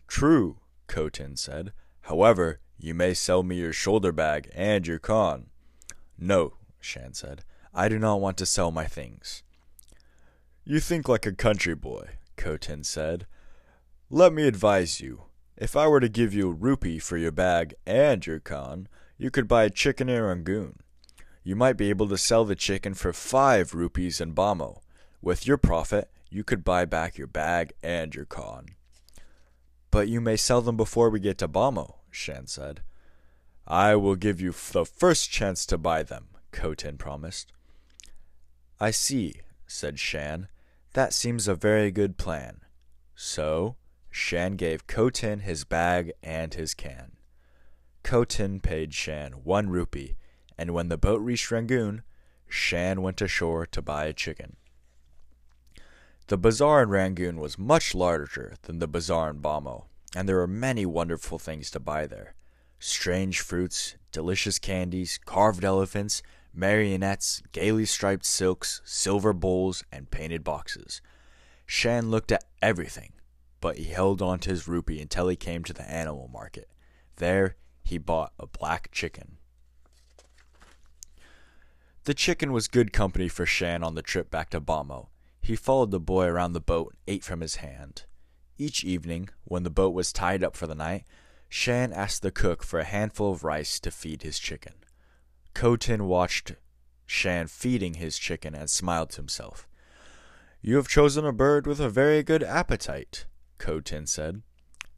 True, 0.07 0.59
Ko 0.87 1.09
Tin 1.09 1.35
said. 1.35 1.73
However, 2.01 2.59
you 2.77 2.93
may 2.93 3.13
sell 3.13 3.41
me 3.41 3.57
your 3.57 3.73
shoulder 3.73 4.11
bag 4.11 4.49
and 4.53 4.85
your 4.85 4.99
khan. 4.99 5.47
No, 6.17 6.53
Shan 6.79 7.13
said. 7.13 7.43
I 7.73 7.89
do 7.89 7.97
not 7.97 8.21
want 8.21 8.37
to 8.37 8.45
sell 8.45 8.71
my 8.71 8.85
things. 8.85 9.43
You 10.63 10.79
think 10.79 11.09
like 11.09 11.25
a 11.25 11.31
country 11.33 11.75
boy, 11.75 12.17
Ko 12.37 12.57
Tin 12.57 12.83
said. 12.83 13.25
Let 14.11 14.33
me 14.33 14.47
advise 14.47 15.01
you. 15.01 15.23
If 15.57 15.75
I 15.75 15.87
were 15.87 15.99
to 15.99 16.07
give 16.07 16.31
you 16.31 16.49
a 16.49 16.53
rupee 16.53 16.99
for 16.99 17.17
your 17.17 17.31
bag 17.31 17.73
and 17.87 18.25
your 18.25 18.39
khan, 18.39 18.87
you 19.17 19.31
could 19.31 19.47
buy 19.47 19.63
a 19.63 19.69
chicken 19.71 20.09
in 20.09 20.21
Rangoon. 20.21 20.77
You 21.43 21.55
might 21.55 21.75
be 21.75 21.89
able 21.89 22.07
to 22.09 22.17
sell 22.17 22.45
the 22.45 22.55
chicken 22.55 22.93
for 22.93 23.13
five 23.13 23.73
rupees 23.73 24.21
in 24.21 24.35
Bhamo. 24.35 24.81
With 25.23 25.47
your 25.47 25.57
profit, 25.57 26.11
you 26.29 26.43
could 26.43 26.63
buy 26.63 26.85
back 26.85 27.17
your 27.17 27.25
bag 27.25 27.73
and 27.81 28.13
your 28.13 28.25
khan. 28.25 28.67
But 29.89 30.07
you 30.07 30.21
may 30.21 30.37
sell 30.37 30.61
them 30.61 30.77
before 30.77 31.09
we 31.09 31.19
get 31.19 31.39
to 31.39 31.47
Bhamo, 31.47 31.95
Shan 32.11 32.45
said. 32.45 32.81
I 33.67 33.95
will 33.95 34.15
give 34.15 34.39
you 34.39 34.53
the 34.71 34.85
first 34.85 35.31
chance 35.31 35.65
to 35.65 35.79
buy 35.79 36.03
them, 36.03 36.27
Ko 36.51 36.75
Tin 36.75 36.99
promised. 36.99 37.51
I 38.79 38.91
see, 38.91 39.41
said 39.65 39.97
Shan. 39.97 40.47
That 40.93 41.11
seems 41.11 41.47
a 41.47 41.55
very 41.55 41.89
good 41.89 42.17
plan. 42.17 42.61
So, 43.15 43.77
Shan 44.17 44.55
gave 44.55 44.87
Ko 44.87 45.09
Tin 45.09 45.41
his 45.41 45.65
bag 45.65 46.13
and 46.23 46.53
his 46.53 46.73
khan. 46.73 47.17
Khotin 48.01 48.61
paid 48.61 48.93
Shan 48.93 49.43
one 49.43 49.69
rupee, 49.69 50.15
and 50.57 50.73
when 50.73 50.87
the 50.87 50.97
boat 50.97 51.19
reached 51.19 51.51
Rangoon, 51.51 52.01
Shan 52.47 53.01
went 53.01 53.21
ashore 53.21 53.65
to 53.65 53.81
buy 53.81 54.05
a 54.05 54.13
chicken. 54.13 54.55
The 56.27 56.37
bazaar 56.37 56.81
in 56.83 56.89
Rangoon 56.89 57.41
was 57.41 57.59
much 57.59 57.93
larger 57.93 58.55
than 58.61 58.79
the 58.79 58.87
bazaar 58.87 59.31
in 59.31 59.41
Bhamo, 59.41 59.87
and 60.15 60.29
there 60.29 60.37
were 60.37 60.47
many 60.47 60.85
wonderful 60.85 61.37
things 61.37 61.69
to 61.71 61.79
buy 61.81 62.07
there 62.07 62.35
strange 62.79 63.41
fruits, 63.41 63.97
delicious 64.13 64.59
candies, 64.59 65.19
carved 65.25 65.65
elephants, 65.65 66.23
marionettes, 66.53 67.43
gaily 67.51 67.85
striped 67.85 68.25
silks, 68.25 68.81
silver 68.85 69.33
bowls, 69.33 69.83
and 69.91 70.09
painted 70.09 70.41
boxes. 70.41 71.01
Shan 71.65 72.09
looked 72.09 72.31
at 72.31 72.45
everything, 72.61 73.11
but 73.61 73.77
he 73.77 73.85
held 73.85 74.21
on 74.21 74.39
to 74.39 74.49
his 74.49 74.67
rupee 74.67 75.01
until 75.01 75.27
he 75.27 75.35
came 75.35 75.63
to 75.63 75.73
the 75.73 75.89
animal 75.89 76.29
market. 76.31 76.69
There 77.17 77.55
he 77.83 77.97
bought 77.97 78.33
a 78.39 78.47
black 78.47 78.89
chicken. 78.91 79.37
The 82.05 82.13
chicken 82.13 82.51
was 82.51 82.67
good 82.67 82.93
company 82.93 83.27
for 83.27 83.45
Shan 83.45 83.83
on 83.83 83.95
the 83.95 84.01
trip 84.01 84.29
back 84.29 84.51
to 84.51 84.61
Bhamo. 84.61 85.07
He 85.41 85.55
followed 85.55 85.91
the 85.91 85.99
boy 85.99 86.25
around 86.25 86.53
the 86.53 86.59
boat 86.59 86.93
and 86.93 87.15
ate 87.15 87.23
from 87.23 87.41
his 87.41 87.55
hand. 87.55 88.03
Each 88.57 88.83
evening, 88.83 89.29
when 89.43 89.63
the 89.63 89.69
boat 89.69 89.93
was 89.93 90.13
tied 90.13 90.43
up 90.43 90.55
for 90.55 90.67
the 90.67 90.75
night, 90.75 91.05
Shan 91.49 91.93
asked 91.93 92.21
the 92.21 92.31
cook 92.31 92.63
for 92.63 92.79
a 92.79 92.83
handful 92.85 93.31
of 93.31 93.43
rice 93.43 93.79
to 93.79 93.91
feed 93.91 94.23
his 94.23 94.39
chicken. 94.39 94.73
Ko 95.53 95.75
Tin 95.75 96.05
watched 96.05 96.53
Shan 97.05 97.47
feeding 97.47 97.95
his 97.95 98.17
chicken 98.17 98.55
and 98.55 98.69
smiled 98.69 99.11
to 99.11 99.17
himself. 99.17 99.67
You 100.61 100.75
have 100.77 100.87
chosen 100.87 101.25
a 101.25 101.31
bird 101.31 101.67
with 101.67 101.79
a 101.79 101.89
very 101.89 102.23
good 102.23 102.43
appetite, 102.43 103.25
Ko 103.57 103.79
Tin 103.79 104.05
said. 104.05 104.41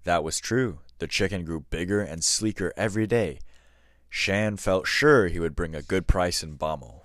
That 0.03 0.23
was 0.23 0.39
true. 0.39 0.79
The 0.99 1.07
chicken 1.07 1.45
grew 1.45 1.61
bigger 1.69 2.01
and 2.01 2.23
sleeker 2.23 2.73
every 2.77 3.07
day. 3.07 3.39
Shan 4.09 4.57
felt 4.57 4.87
sure 4.87 5.27
he 5.27 5.39
would 5.39 5.55
bring 5.55 5.75
a 5.75 5.81
good 5.81 6.07
price 6.07 6.41
in 6.41 6.57
Bhamo. 6.57 7.01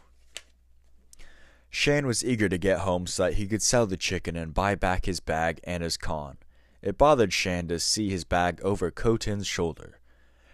Shan 1.69 2.07
was 2.07 2.25
eager 2.25 2.49
to 2.49 2.59
get 2.59 2.81
home 2.81 3.07
so 3.07 3.25
that 3.25 3.35
he 3.35 3.47
could 3.47 3.63
sell 3.63 3.87
the 3.87 3.97
chicken 3.97 4.37
and 4.37 4.55
buy 4.55 4.75
back 4.75 5.07
his 5.07 5.21
bag 5.21 5.59
and 5.65 5.83
his 5.83 5.97
khan. 5.97 6.37
It 6.83 6.99
bothered 6.99 7.33
Shan 7.33 7.69
to 7.69 7.79
see 7.79 8.11
his 8.11 8.25
bag 8.25 8.61
over 8.63 8.91
Ko 8.91 9.17
Tin's 9.17 9.47
shoulder. 9.47 9.99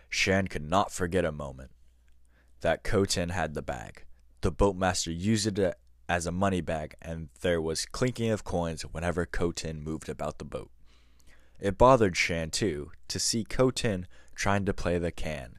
Shan 0.08 0.48
could 0.48 0.62
not 0.68 0.92
forget 0.92 1.24
a 1.24 1.32
moment 1.32 1.70
that 2.60 2.84
Ko 2.84 3.04
Tin 3.04 3.30
had 3.30 3.54
the 3.54 3.62
bag. 3.62 4.04
The 4.40 4.52
boatmaster 4.52 5.14
used 5.16 5.58
it 5.58 5.74
as 6.08 6.26
a 6.26 6.32
money 6.32 6.60
bag, 6.60 6.94
and 7.02 7.28
there 7.40 7.60
was 7.60 7.84
clinking 7.84 8.30
of 8.30 8.44
coins 8.44 8.82
whenever 8.82 9.26
Ko 9.26 9.52
Tin 9.52 9.82
moved 9.82 10.08
about 10.08 10.38
the 10.38 10.44
boat. 10.44 10.70
It 11.60 11.78
bothered 11.78 12.16
Shan, 12.16 12.50
too, 12.50 12.92
to 13.08 13.18
see 13.18 13.44
Ko 13.44 13.70
Tin 13.70 14.06
trying 14.34 14.64
to 14.66 14.74
play 14.74 14.98
the 14.98 15.10
khan. 15.10 15.58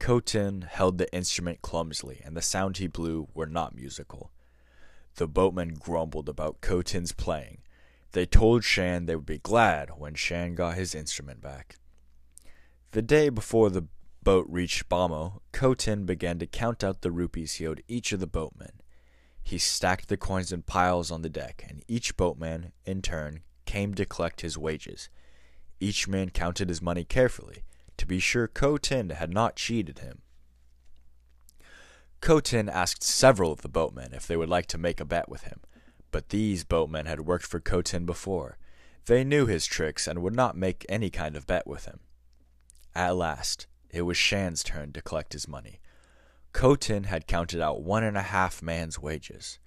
Khotin 0.00 0.64
held 0.64 0.98
the 0.98 1.14
instrument 1.14 1.62
clumsily, 1.62 2.20
and 2.24 2.36
the 2.36 2.42
sound 2.42 2.78
he 2.78 2.86
blew 2.86 3.28
were 3.34 3.46
not 3.46 3.76
musical. 3.76 4.32
The 5.16 5.28
boatmen 5.28 5.74
grumbled 5.74 6.28
about 6.28 6.62
Ko 6.62 6.82
Tin's 6.82 7.12
playing. 7.12 7.58
They 8.12 8.26
told 8.26 8.64
Shan 8.64 9.06
they 9.06 9.14
would 9.14 9.26
be 9.26 9.38
glad 9.38 9.90
when 9.98 10.14
Shan 10.14 10.54
got 10.54 10.74
his 10.74 10.94
instrument 10.94 11.40
back. 11.40 11.76
The 12.92 13.02
day 13.02 13.28
before 13.28 13.70
the 13.70 13.86
boat 14.22 14.46
reached 14.48 14.88
Bhamo, 14.88 15.40
Ko 15.52 15.74
Tin 15.74 16.06
began 16.06 16.38
to 16.38 16.46
count 16.46 16.82
out 16.82 17.02
the 17.02 17.12
rupees 17.12 17.54
he 17.54 17.66
owed 17.66 17.84
each 17.86 18.12
of 18.12 18.20
the 18.20 18.26
boatmen. 18.26 18.80
He 19.42 19.58
stacked 19.58 20.08
the 20.08 20.16
coins 20.16 20.50
in 20.50 20.62
piles 20.62 21.10
on 21.10 21.22
the 21.22 21.28
deck, 21.28 21.64
and 21.68 21.84
each 21.86 22.16
boatman, 22.16 22.72
in 22.84 23.02
turn, 23.02 23.42
came 23.64 23.94
to 23.94 24.04
collect 24.04 24.40
his 24.40 24.58
wages. 24.58 25.08
Each 25.80 26.06
man 26.06 26.30
counted 26.30 26.68
his 26.68 26.82
money 26.82 27.04
carefully, 27.04 27.64
to 27.96 28.06
be 28.06 28.20
sure 28.20 28.46
Ko 28.46 28.76
Tin 28.76 29.10
had 29.10 29.32
not 29.32 29.56
cheated 29.56 30.00
him. 30.00 30.20
Ko 32.20 32.38
Tin 32.38 32.68
asked 32.68 33.02
several 33.02 33.50
of 33.50 33.62
the 33.62 33.68
boatmen 33.68 34.12
if 34.12 34.26
they 34.26 34.36
would 34.36 34.50
like 34.50 34.66
to 34.66 34.78
make 34.78 35.00
a 35.00 35.06
bet 35.06 35.28
with 35.28 35.44
him, 35.44 35.60
but 36.10 36.28
these 36.28 36.64
boatmen 36.64 37.06
had 37.06 37.20
worked 37.20 37.46
for 37.46 37.60
Ko 37.60 37.80
Tin 37.80 38.04
before. 38.04 38.58
They 39.06 39.24
knew 39.24 39.46
his 39.46 39.64
tricks 39.64 40.06
and 40.06 40.22
would 40.22 40.36
not 40.36 40.56
make 40.56 40.84
any 40.88 41.08
kind 41.08 41.34
of 41.34 41.46
bet 41.46 41.66
with 41.66 41.86
him. 41.86 42.00
At 42.94 43.16
last, 43.16 43.66
it 43.88 44.02
was 44.02 44.18
Shan's 44.18 44.62
turn 44.62 44.92
to 44.92 45.02
collect 45.02 45.32
his 45.32 45.48
money. 45.48 45.80
Ko 46.52 46.74
Tin 46.74 47.04
had 47.04 47.26
counted 47.26 47.60
out 47.60 47.82
one 47.82 48.04
and 48.04 48.16
a 48.16 48.22
half 48.22 48.62
man's 48.62 48.98
wages. 48.98 49.58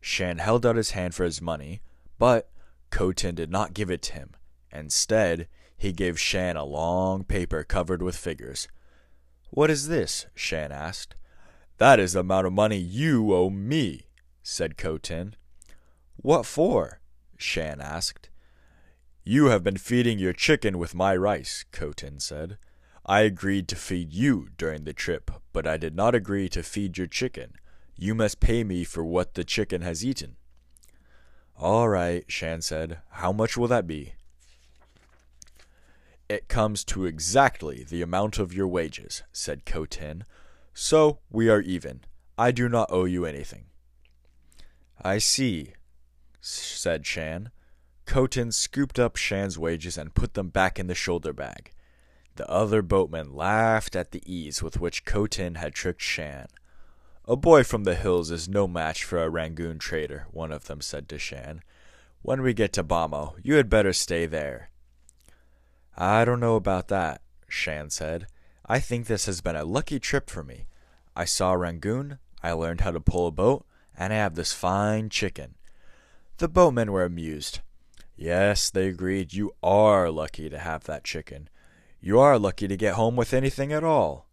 Shan 0.00 0.38
held 0.38 0.66
out 0.66 0.76
his 0.76 0.90
hand 0.90 1.14
for 1.14 1.24
his 1.24 1.40
money, 1.40 1.82
but 2.18 2.50
Ko 2.90 3.12
Tin 3.12 3.36
did 3.36 3.50
not 3.50 3.74
give 3.74 3.90
it 3.90 4.02
to 4.02 4.14
him. 4.14 4.30
Instead, 4.72 5.48
he 5.76 5.92
gave 5.92 6.18
Shan 6.18 6.56
a 6.56 6.64
long 6.64 7.24
paper 7.24 7.64
covered 7.64 8.02
with 8.02 8.16
figures. 8.16 8.68
What 9.50 9.70
is 9.70 9.88
this? 9.88 10.26
Shan 10.34 10.72
asked. 10.72 11.14
That 11.78 11.98
is 11.98 12.12
the 12.12 12.20
amount 12.20 12.46
of 12.46 12.52
money 12.52 12.78
you 12.78 13.34
owe 13.34 13.50
me, 13.50 14.06
said 14.42 14.76
Ko 14.76 14.98
Tin. 14.98 15.34
What 16.16 16.46
for? 16.46 17.00
Shan 17.36 17.80
asked. 17.80 18.30
You 19.24 19.46
have 19.46 19.62
been 19.62 19.76
feeding 19.76 20.18
your 20.18 20.32
chicken 20.32 20.78
with 20.78 20.94
my 20.94 21.14
rice, 21.16 21.64
Ko 21.72 21.92
Tin 21.92 22.20
said. 22.20 22.58
I 23.04 23.20
agreed 23.20 23.68
to 23.68 23.76
feed 23.76 24.12
you 24.12 24.48
during 24.56 24.84
the 24.84 24.92
trip, 24.92 25.30
but 25.52 25.66
I 25.66 25.76
did 25.76 25.94
not 25.94 26.14
agree 26.14 26.48
to 26.50 26.62
feed 26.62 26.96
your 26.96 27.08
chicken. 27.08 27.54
You 27.96 28.14
must 28.14 28.40
pay 28.40 28.64
me 28.64 28.84
for 28.84 29.04
what 29.04 29.34
the 29.34 29.44
chicken 29.44 29.82
has 29.82 30.04
eaten. 30.04 30.36
All 31.56 31.88
right, 31.88 32.24
Shan 32.28 32.62
said. 32.62 32.98
How 33.10 33.32
much 33.32 33.56
will 33.56 33.68
that 33.68 33.86
be? 33.86 34.14
It 36.32 36.48
comes 36.48 36.82
to 36.84 37.04
exactly 37.04 37.84
the 37.84 38.00
amount 38.00 38.38
of 38.38 38.54
your 38.54 38.66
wages, 38.66 39.22
said 39.32 39.66
Ko 39.66 39.84
Tin. 39.84 40.24
So 40.72 41.18
we 41.28 41.50
are 41.50 41.60
even. 41.60 42.04
I 42.38 42.52
do 42.52 42.70
not 42.70 42.88
owe 42.90 43.04
you 43.04 43.26
anything. 43.26 43.66
I 45.02 45.18
see, 45.18 45.74
said 46.40 47.04
Shan. 47.04 47.50
Ko 48.06 48.26
Tin 48.26 48.50
scooped 48.50 48.98
up 48.98 49.16
Shan's 49.16 49.58
wages 49.58 49.98
and 49.98 50.14
put 50.14 50.32
them 50.32 50.48
back 50.48 50.78
in 50.78 50.86
the 50.86 50.94
shoulder 50.94 51.34
bag. 51.34 51.70
The 52.36 52.48
other 52.48 52.80
boatmen 52.80 53.34
laughed 53.34 53.94
at 53.94 54.12
the 54.12 54.22
ease 54.24 54.62
with 54.62 54.80
which 54.80 55.04
Ko 55.04 55.26
Tin 55.26 55.56
had 55.56 55.74
tricked 55.74 56.00
Shan. 56.00 56.46
A 57.26 57.36
boy 57.36 57.62
from 57.62 57.84
the 57.84 57.94
hills 57.94 58.30
is 58.30 58.48
no 58.48 58.66
match 58.66 59.04
for 59.04 59.22
a 59.22 59.28
Rangoon 59.28 59.78
trader, 59.78 60.28
one 60.30 60.50
of 60.50 60.64
them 60.64 60.80
said 60.80 61.10
to 61.10 61.18
Shan. 61.18 61.62
When 62.22 62.40
we 62.40 62.54
get 62.54 62.72
to 62.72 62.82
Bhamo, 62.82 63.34
you 63.42 63.56
had 63.56 63.68
better 63.68 63.92
stay 63.92 64.24
there. 64.24 64.70
I 65.96 66.24
don't 66.24 66.40
know 66.40 66.56
about 66.56 66.88
that, 66.88 67.20
Shan 67.48 67.90
said. 67.90 68.26
I 68.66 68.80
think 68.80 69.06
this 69.06 69.26
has 69.26 69.40
been 69.40 69.56
a 69.56 69.64
lucky 69.64 70.00
trip 70.00 70.30
for 70.30 70.42
me. 70.42 70.66
I 71.14 71.26
saw 71.26 71.52
Rangoon, 71.52 72.18
I 72.42 72.52
learned 72.52 72.80
how 72.80 72.90
to 72.92 73.00
pull 73.00 73.26
a 73.26 73.32
boat, 73.32 73.66
and 73.96 74.12
I 74.12 74.16
have 74.16 74.34
this 74.34 74.52
fine 74.52 75.10
chicken. 75.10 75.54
The 76.38 76.48
boatmen 76.48 76.90
were 76.90 77.04
amused. 77.04 77.60
Yes, 78.16 78.70
they 78.70 78.88
agreed, 78.88 79.34
you 79.34 79.52
are 79.62 80.10
lucky 80.10 80.48
to 80.48 80.58
have 80.58 80.84
that 80.84 81.04
chicken. 81.04 81.48
You 82.00 82.18
are 82.18 82.38
lucky 82.38 82.66
to 82.68 82.76
get 82.76 82.94
home 82.94 83.16
with 83.16 83.34
anything 83.34 83.72
at 83.72 83.84
all. 83.84 84.26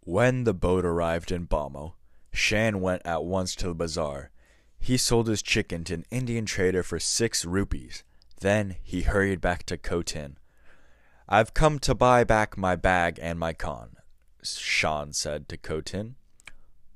When 0.00 0.44
the 0.44 0.54
boat 0.54 0.84
arrived 0.84 1.32
in 1.32 1.46
Bhamo, 1.46 1.94
Shan 2.32 2.80
went 2.80 3.02
at 3.04 3.24
once 3.24 3.54
to 3.56 3.68
the 3.68 3.74
bazaar. 3.74 4.30
He 4.78 4.96
sold 4.96 5.28
his 5.28 5.42
chicken 5.42 5.84
to 5.84 5.94
an 5.94 6.04
Indian 6.10 6.46
trader 6.46 6.82
for 6.82 6.98
six 6.98 7.44
rupees. 7.44 8.04
Then 8.40 8.76
he 8.82 9.02
hurried 9.02 9.40
back 9.40 9.64
to 9.66 9.76
Ko 9.76 10.02
Tin. 10.02 10.36
I've 11.28 11.54
come 11.54 11.78
to 11.80 11.94
buy 11.94 12.24
back 12.24 12.56
my 12.56 12.76
bag 12.76 13.18
and 13.22 13.38
my 13.38 13.52
khan, 13.52 13.96
Shan 14.42 15.12
said 15.12 15.48
to 15.48 15.56
Ko 15.56 15.80
Tin. 15.80 16.16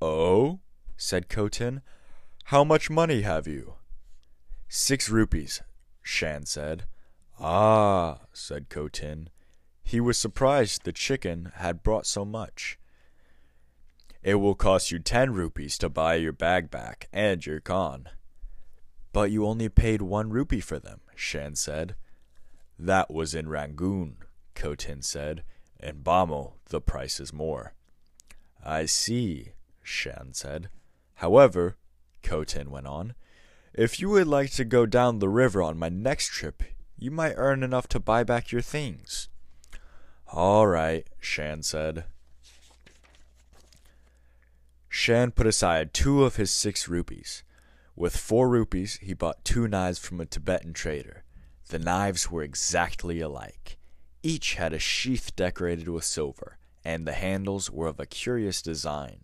Oh? 0.01 0.59
said 0.95 1.29
Ko 1.29 1.47
Tin. 1.47 1.81
How 2.45 2.63
much 2.63 2.89
money 2.89 3.21
have 3.21 3.47
you? 3.47 3.75
Six 4.67 5.09
rupees, 5.09 5.61
Shan 6.01 6.45
said. 6.45 6.85
Ah, 7.39 8.21
said 8.33 8.69
Ko 8.69 8.87
Tin. 8.87 9.29
He 9.83 10.01
was 10.01 10.17
surprised 10.17 10.83
the 10.83 10.91
chicken 10.91 11.51
had 11.55 11.83
brought 11.83 12.05
so 12.05 12.25
much. 12.25 12.77
It 14.21 14.35
will 14.35 14.55
cost 14.55 14.91
you 14.91 14.99
ten 14.99 15.31
rupees 15.33 15.77
to 15.77 15.87
buy 15.87 16.15
your 16.15 16.33
bag 16.33 16.69
back 16.69 17.07
and 17.13 17.45
your 17.45 17.61
khan. 17.61 18.09
But 19.13 19.31
you 19.31 19.45
only 19.45 19.69
paid 19.69 20.01
one 20.01 20.29
rupee 20.29 20.59
for 20.59 20.79
them, 20.79 20.99
Shan 21.15 21.55
said. 21.55 21.95
That 22.79 23.11
was 23.11 23.33
in 23.33 23.49
Rangoon, 23.49 24.17
Ko 24.53 24.75
Tin 24.75 25.01
said. 25.01 25.43
In 25.79 26.03
Bhamo, 26.03 26.53
the 26.69 26.81
price 26.81 27.19
is 27.19 27.33
more. 27.33 27.73
I 28.63 28.85
see, 28.85 29.53
Shan 29.83 30.33
said. 30.33 30.69
However, 31.15 31.77
Ko 32.23 32.43
Tin 32.43 32.69
went 32.69 32.87
on, 32.87 33.15
if 33.73 33.99
you 33.99 34.09
would 34.09 34.27
like 34.27 34.51
to 34.53 34.65
go 34.65 34.85
down 34.85 35.19
the 35.19 35.29
river 35.29 35.61
on 35.61 35.77
my 35.77 35.89
next 35.89 36.27
trip, 36.29 36.63
you 36.97 37.11
might 37.11 37.35
earn 37.37 37.63
enough 37.63 37.87
to 37.89 37.99
buy 37.99 38.23
back 38.23 38.51
your 38.51 38.61
things. 38.61 39.29
All 40.31 40.67
right, 40.67 41.07
Shan 41.19 41.63
said. 41.63 42.05
Shan 44.89 45.31
put 45.31 45.45
aside 45.45 45.93
two 45.93 46.23
of 46.23 46.37
his 46.37 46.51
six 46.51 46.87
rupees. 46.87 47.43
With 47.95 48.17
four 48.17 48.49
rupees, 48.49 48.97
he 49.01 49.13
bought 49.13 49.45
two 49.45 49.67
knives 49.67 49.99
from 49.99 50.19
a 50.19 50.25
Tibetan 50.25 50.73
trader. 50.73 51.23
The 51.69 51.79
knives 51.79 52.31
were 52.31 52.43
exactly 52.43 53.19
alike. 53.19 53.77
Each 54.23 54.55
had 54.55 54.73
a 54.73 54.79
sheath 54.79 55.35
decorated 55.35 55.87
with 55.87 56.03
silver, 56.03 56.57
and 56.83 57.05
the 57.05 57.13
handles 57.13 57.69
were 57.69 57.87
of 57.87 57.99
a 57.99 58.05
curious 58.05 58.61
design. 58.61 59.21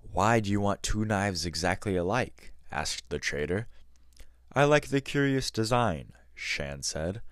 Why 0.00 0.40
do 0.40 0.50
you 0.50 0.60
want 0.60 0.82
two 0.82 1.04
knives 1.04 1.46
exactly 1.46 1.96
alike? 1.96 2.52
asked 2.70 3.08
the 3.08 3.18
trader. 3.18 3.68
I 4.52 4.64
like 4.64 4.88
the 4.88 5.00
curious 5.00 5.50
design, 5.50 6.12
Shan 6.34 6.82
said. 6.82 7.22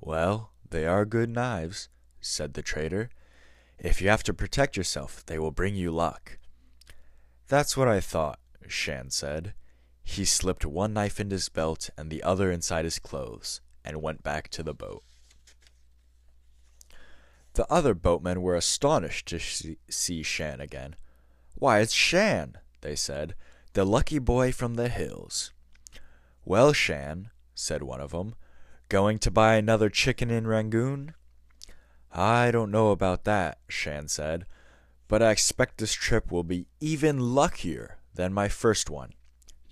Well, 0.00 0.52
they 0.68 0.86
are 0.86 1.04
good 1.04 1.30
knives 1.30 1.88
said 2.24 2.54
the 2.54 2.62
trader. 2.62 3.10
If 3.78 4.00
you 4.00 4.08
have 4.08 4.22
to 4.24 4.34
protect 4.34 4.76
yourself, 4.76 5.24
they 5.26 5.38
will 5.38 5.50
bring 5.50 5.74
you 5.74 5.90
luck. 5.90 6.38
That's 7.48 7.76
what 7.76 7.88
I 7.88 8.00
thought, 8.00 8.38
Shan 8.66 9.10
said. 9.10 9.54
He 10.04 10.24
slipped 10.24 10.64
one 10.64 10.92
knife 10.92 11.18
in 11.18 11.30
his 11.30 11.48
belt 11.48 11.90
and 11.96 12.10
the 12.10 12.22
other 12.22 12.52
inside 12.52 12.84
his 12.84 12.98
clothes, 12.98 13.60
and 13.84 14.02
went 14.02 14.22
back 14.22 14.48
to 14.50 14.62
the 14.62 14.74
boat. 14.74 15.02
The 17.54 17.66
other 17.72 17.94
boatmen 17.94 18.42
were 18.42 18.54
astonished 18.54 19.26
to 19.28 19.40
see 19.88 20.22
Shan 20.22 20.60
again. 20.60 20.96
Why, 21.54 21.80
it's 21.80 21.92
Shan, 21.92 22.58
they 22.80 22.94
said, 22.94 23.34
the 23.72 23.84
lucky 23.84 24.18
boy 24.18 24.52
from 24.52 24.74
the 24.74 24.88
hills. 24.88 25.52
Well, 26.44 26.72
Shan, 26.72 27.30
said 27.54 27.82
one 27.82 28.00
of 28.00 28.10
them, 28.10 28.34
going 28.88 29.18
to 29.20 29.30
buy 29.30 29.54
another 29.54 29.88
chicken 29.88 30.30
in 30.30 30.46
Rangoon? 30.46 31.14
I 32.12 32.50
don't 32.50 32.70
know 32.70 32.90
about 32.90 33.24
that, 33.24 33.58
Shan 33.68 34.08
said, 34.08 34.46
but 35.08 35.22
I 35.22 35.30
expect 35.30 35.78
this 35.78 35.92
trip 35.92 36.30
will 36.30 36.44
be 36.44 36.66
even 36.80 37.18
luckier 37.18 37.98
than 38.14 38.32
my 38.32 38.48
first 38.48 38.90
one. 38.90 39.14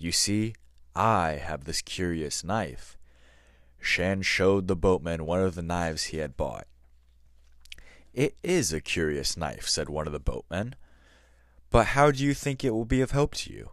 You 0.03 0.11
see, 0.11 0.53
I 0.97 1.39
have 1.41 1.63
this 1.63 1.81
curious 1.81 2.43
knife. 2.43 2.97
Shan 3.79 4.21
showed 4.21 4.67
the 4.67 4.75
boatman 4.75 5.25
one 5.25 5.39
of 5.39 5.55
the 5.55 5.61
knives 5.61 6.03
he 6.03 6.17
had 6.17 6.35
bought. 6.35 6.67
It 8.13 8.35
is 8.43 8.73
a 8.73 8.81
curious 8.81 9.37
knife, 9.37 9.65
said 9.65 9.87
one 9.87 10.05
of 10.05 10.11
the 10.11 10.19
boatmen. 10.19 10.75
But 11.69 11.85
how 11.95 12.11
do 12.11 12.21
you 12.21 12.33
think 12.33 12.65
it 12.65 12.71
will 12.71 12.83
be 12.83 12.99
of 12.99 13.11
help 13.11 13.33
to 13.35 13.53
you? 13.53 13.69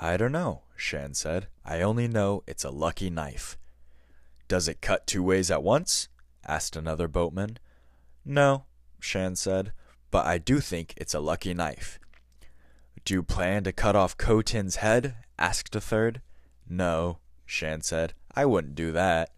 I 0.00 0.16
don't 0.16 0.32
know, 0.32 0.62
Shan 0.74 1.14
said. 1.14 1.46
I 1.64 1.80
only 1.80 2.08
know 2.08 2.42
it's 2.48 2.64
a 2.64 2.70
lucky 2.70 3.08
knife. 3.08 3.56
Does 4.48 4.66
it 4.66 4.80
cut 4.80 5.06
two 5.06 5.22
ways 5.22 5.48
at 5.48 5.62
once? 5.62 6.08
asked 6.44 6.74
another 6.74 7.06
boatman. 7.06 7.58
No, 8.24 8.64
Shan 8.98 9.36
said, 9.36 9.74
but 10.10 10.26
I 10.26 10.38
do 10.38 10.58
think 10.58 10.92
it's 10.96 11.14
a 11.14 11.20
lucky 11.20 11.54
knife. 11.54 12.00
Do 13.04 13.12
you 13.12 13.22
plan 13.22 13.64
to 13.64 13.72
cut 13.72 13.94
off 13.94 14.16
Ko 14.16 14.40
Tin's 14.40 14.76
head? 14.76 15.16
asked 15.38 15.76
a 15.76 15.80
third. 15.80 16.22
No, 16.68 17.18
Shan 17.44 17.82
said. 17.82 18.14
I 18.34 18.46
wouldn't 18.46 18.74
do 18.74 18.92
that. 18.92 19.30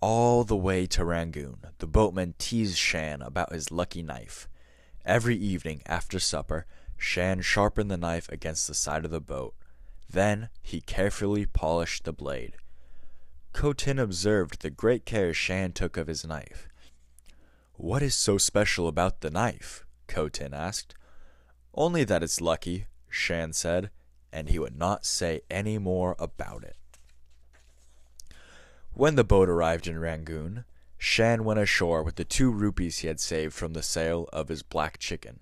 All 0.00 0.44
the 0.44 0.56
way 0.56 0.86
to 0.86 1.04
Rangoon, 1.04 1.58
the 1.78 1.86
boatman 1.86 2.34
teased 2.38 2.78
Shan 2.78 3.20
about 3.20 3.52
his 3.52 3.70
lucky 3.70 4.02
knife. 4.02 4.48
Every 5.04 5.36
evening 5.36 5.82
after 5.86 6.18
supper, 6.18 6.64
Shan 6.96 7.42
sharpened 7.42 7.90
the 7.90 7.98
knife 7.98 8.30
against 8.30 8.66
the 8.66 8.74
side 8.74 9.04
of 9.04 9.10
the 9.10 9.20
boat. 9.20 9.54
Then 10.08 10.48
he 10.62 10.80
carefully 10.80 11.44
polished 11.44 12.04
the 12.04 12.12
blade. 12.12 12.56
Ko 13.52 13.74
Tin 13.74 13.98
observed 13.98 14.62
the 14.62 14.70
great 14.70 15.04
care 15.04 15.34
Shan 15.34 15.72
took 15.72 15.98
of 15.98 16.06
his 16.06 16.24
knife. 16.26 16.68
What 17.74 18.02
is 18.02 18.14
so 18.14 18.38
special 18.38 18.88
about 18.88 19.20
the 19.20 19.30
knife? 19.30 19.84
Ko 20.06 20.28
Tin 20.30 20.54
asked. 20.54 20.94
Only 21.74 22.04
that 22.04 22.22
it's 22.22 22.40
lucky, 22.40 22.86
Shan 23.08 23.52
said, 23.52 23.90
and 24.32 24.48
he 24.48 24.58
would 24.58 24.76
not 24.76 25.04
say 25.04 25.42
any 25.50 25.78
more 25.78 26.14
about 26.18 26.62
it. 26.64 26.76
When 28.92 29.16
the 29.16 29.24
boat 29.24 29.48
arrived 29.48 29.88
in 29.88 29.98
Rangoon, 29.98 30.64
Shan 30.98 31.44
went 31.44 31.58
ashore 31.58 32.02
with 32.04 32.14
the 32.14 32.24
two 32.24 32.50
rupees 32.50 32.98
he 32.98 33.08
had 33.08 33.18
saved 33.18 33.52
from 33.54 33.72
the 33.72 33.82
sale 33.82 34.28
of 34.32 34.48
his 34.48 34.62
black 34.62 34.98
chicken. 34.98 35.40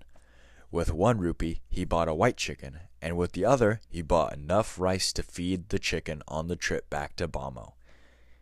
With 0.71 0.91
one 0.91 1.19
rupee, 1.19 1.61
he 1.69 1.85
bought 1.85 2.07
a 2.07 2.15
white 2.15 2.37
chicken, 2.37 2.79
and 2.99 3.15
with 3.15 3.33
the 3.33 3.45
other, 3.45 3.79
he 3.87 4.01
bought 4.01 4.33
enough 4.33 4.79
rice 4.79 5.13
to 5.13 5.23
feed 5.23 5.69
the 5.69 5.77
chicken 5.77 6.23
on 6.27 6.47
the 6.47 6.55
trip 6.55 6.89
back 6.89 7.15
to 7.17 7.27
Bhamo. 7.27 7.73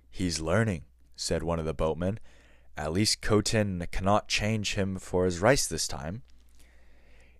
He's 0.09 0.39
learning, 0.39 0.85
said 1.17 1.43
one 1.43 1.59
of 1.59 1.65
the 1.65 1.73
boatmen. 1.73 2.19
At 2.77 2.93
least 2.93 3.21
Ko 3.21 3.41
Tin 3.41 3.85
cannot 3.91 4.29
change 4.29 4.75
him 4.75 4.97
for 4.97 5.25
his 5.25 5.39
rice 5.39 5.67
this 5.67 5.89
time. 5.89 6.23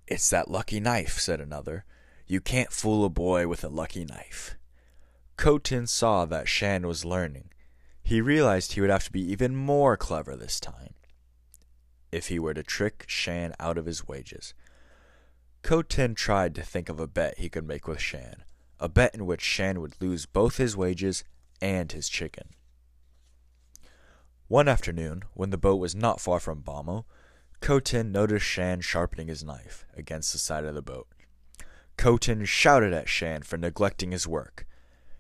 It's 0.08 0.30
that 0.30 0.50
lucky 0.50 0.80
knife, 0.80 1.20
said 1.20 1.40
another. 1.40 1.86
You 2.28 2.42
can't 2.42 2.72
fool 2.72 3.06
a 3.06 3.10
boy 3.10 3.48
with 3.48 3.64
a 3.64 3.70
lucky 3.70 4.06
knife. 4.06 4.58
Ko 5.38 5.58
Tin 5.58 5.88
saw 5.88 6.26
that 6.26 6.48
Shan 6.48 6.86
was 6.86 7.06
learning. 7.06 7.52
He 8.04 8.22
realized 8.22 8.74
he 8.74 8.82
would 8.82 8.90
have 8.90 9.06
to 9.06 9.12
be 9.12 9.32
even 9.32 9.56
more 9.56 9.98
clever 9.98 10.36
this 10.36 10.60
time 10.60 10.96
if 12.12 12.28
he 12.28 12.40
were 12.40 12.54
to 12.54 12.64
trick 12.64 13.06
Shan 13.08 13.54
out 13.60 13.78
of 13.78 13.86
his 13.86 14.08
wages. 14.08 14.54
Ko 15.62 15.82
Tin 15.82 16.16
tried 16.16 16.56
to 16.56 16.62
think 16.62 16.90
of 16.90 17.00
a 17.00 17.08
bet 17.08 17.38
he 17.38 17.50
could 17.50 17.68
make 17.68 17.88
with 17.88 18.02
Shan, 18.02 18.44
a 18.80 18.90
bet 18.90 19.16
in 19.16 19.26
which 19.26 19.42
Shan 19.42 19.80
would 19.80 20.02
lose 20.02 20.26
both 20.26 20.58
his 20.58 20.76
wages 20.76 21.24
and 21.62 21.92
his 21.92 22.10
chicken. 22.10 22.50
One 24.48 24.68
afternoon, 24.68 25.24
when 25.34 25.52
the 25.52 25.58
boat 25.58 25.78
was 25.78 25.96
not 25.96 26.20
far 26.20 26.40
from 26.40 26.62
Bhamo, 26.62 27.06
Ko 27.62 27.80
Tin 27.80 28.12
noticed 28.12 28.46
Shan 28.46 28.82
sharpening 28.82 29.28
his 29.28 29.44
knife 29.44 29.86
against 29.96 30.34
the 30.34 30.40
side 30.40 30.66
of 30.66 30.74
the 30.74 30.82
boat. 30.82 31.08
Ko 31.96 32.18
Tin 32.18 32.44
shouted 32.44 32.92
at 32.92 33.08
Shan 33.08 33.44
for 33.44 33.56
neglecting 33.56 34.12
his 34.12 34.28
work. 34.28 34.66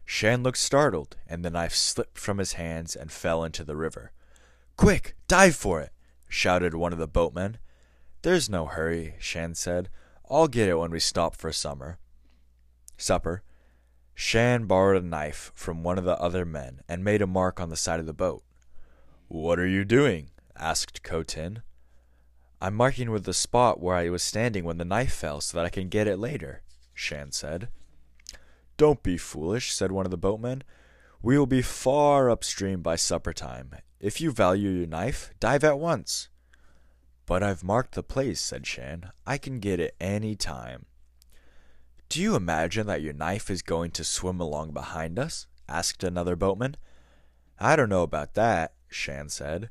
Shan 0.05 0.41
looked 0.41 0.57
startled, 0.57 1.17
and 1.27 1.45
the 1.45 1.51
knife 1.51 1.75
slipped 1.75 2.17
from 2.17 2.39
his 2.39 2.53
hands 2.53 2.95
and 2.95 3.11
fell 3.11 3.43
into 3.43 3.63
the 3.63 3.75
river. 3.75 4.11
Quick, 4.75 5.15
dive 5.27 5.55
for 5.55 5.81
it! 5.81 5.91
shouted 6.27 6.73
one 6.73 6.91
of 6.91 6.99
the 6.99 7.07
boatmen. 7.07 7.59
There's 8.23 8.49
no 8.49 8.65
hurry, 8.65 9.15
Shan 9.19 9.53
said. 9.53 9.89
I'll 10.27 10.47
get 10.47 10.67
it 10.67 10.79
when 10.79 10.89
we 10.89 10.99
stop 10.99 11.35
for 11.35 11.51
summer. 11.51 11.99
Supper. 12.97 13.43
Shan 14.15 14.65
borrowed 14.65 15.03
a 15.03 15.05
knife 15.05 15.51
from 15.53 15.83
one 15.83 15.99
of 15.99 16.05
the 16.05 16.19
other 16.19 16.45
men 16.45 16.81
and 16.89 17.03
made 17.03 17.21
a 17.21 17.27
mark 17.27 17.59
on 17.59 17.69
the 17.69 17.75
side 17.75 17.99
of 17.99 18.07
the 18.07 18.13
boat. 18.13 18.43
What 19.27 19.59
are 19.59 19.67
you 19.67 19.85
doing? 19.85 20.31
asked 20.57 21.03
Ko 21.03 21.21
Tin. 21.21 21.61
I'm 22.63 22.75
marking 22.75 23.09
with 23.09 23.23
the 23.25 23.33
spot 23.33 23.81
where 23.81 23.95
I 23.95 24.09
was 24.09 24.21
standing 24.21 24.63
when 24.63 24.77
the 24.77 24.85
knife 24.85 25.13
fell 25.13 25.41
so 25.41 25.57
that 25.57 25.65
I 25.65 25.69
can 25.69 25.89
get 25.89 26.07
it 26.07 26.17
later, 26.17 26.61
Shan 26.93 27.31
said. 27.31 27.69
Don't 28.77 29.01
be 29.01 29.17
foolish, 29.17 29.73
said 29.73 29.91
one 29.91 30.05
of 30.05 30.11
the 30.11 30.17
boatmen. 30.17 30.63
We 31.23 31.39
will 31.39 31.47
be 31.47 31.63
far 31.63 32.29
upstream 32.29 32.81
by 32.81 32.97
supper 32.97 33.33
time. 33.33 33.71
If 33.99 34.21
you 34.21 34.31
value 34.31 34.69
your 34.69 34.87
knife, 34.87 35.31
dive 35.39 35.63
at 35.63 35.79
once. 35.79 36.29
But 37.25 37.41
I've 37.41 37.63
marked 37.63 37.95
the 37.95 38.03
place, 38.03 38.39
said 38.39 38.67
Shan. 38.67 39.11
I 39.25 39.39
can 39.39 39.59
get 39.59 39.79
it 39.79 39.95
any 39.99 40.35
time. 40.35 40.85
Do 42.09 42.21
you 42.21 42.35
imagine 42.35 42.87
that 42.87 43.01
your 43.01 43.13
knife 43.13 43.49
is 43.49 43.61
going 43.61 43.91
to 43.91 44.03
swim 44.03 44.39
along 44.39 44.71
behind 44.71 45.17
us? 45.17 45.47
asked 45.67 46.03
another 46.03 46.35
boatman. 46.35 46.75
I 47.59 47.75
don't 47.75 47.89
know 47.89 48.03
about 48.03 48.33
that, 48.35 48.73
Shan 48.89 49.29
said, 49.29 49.69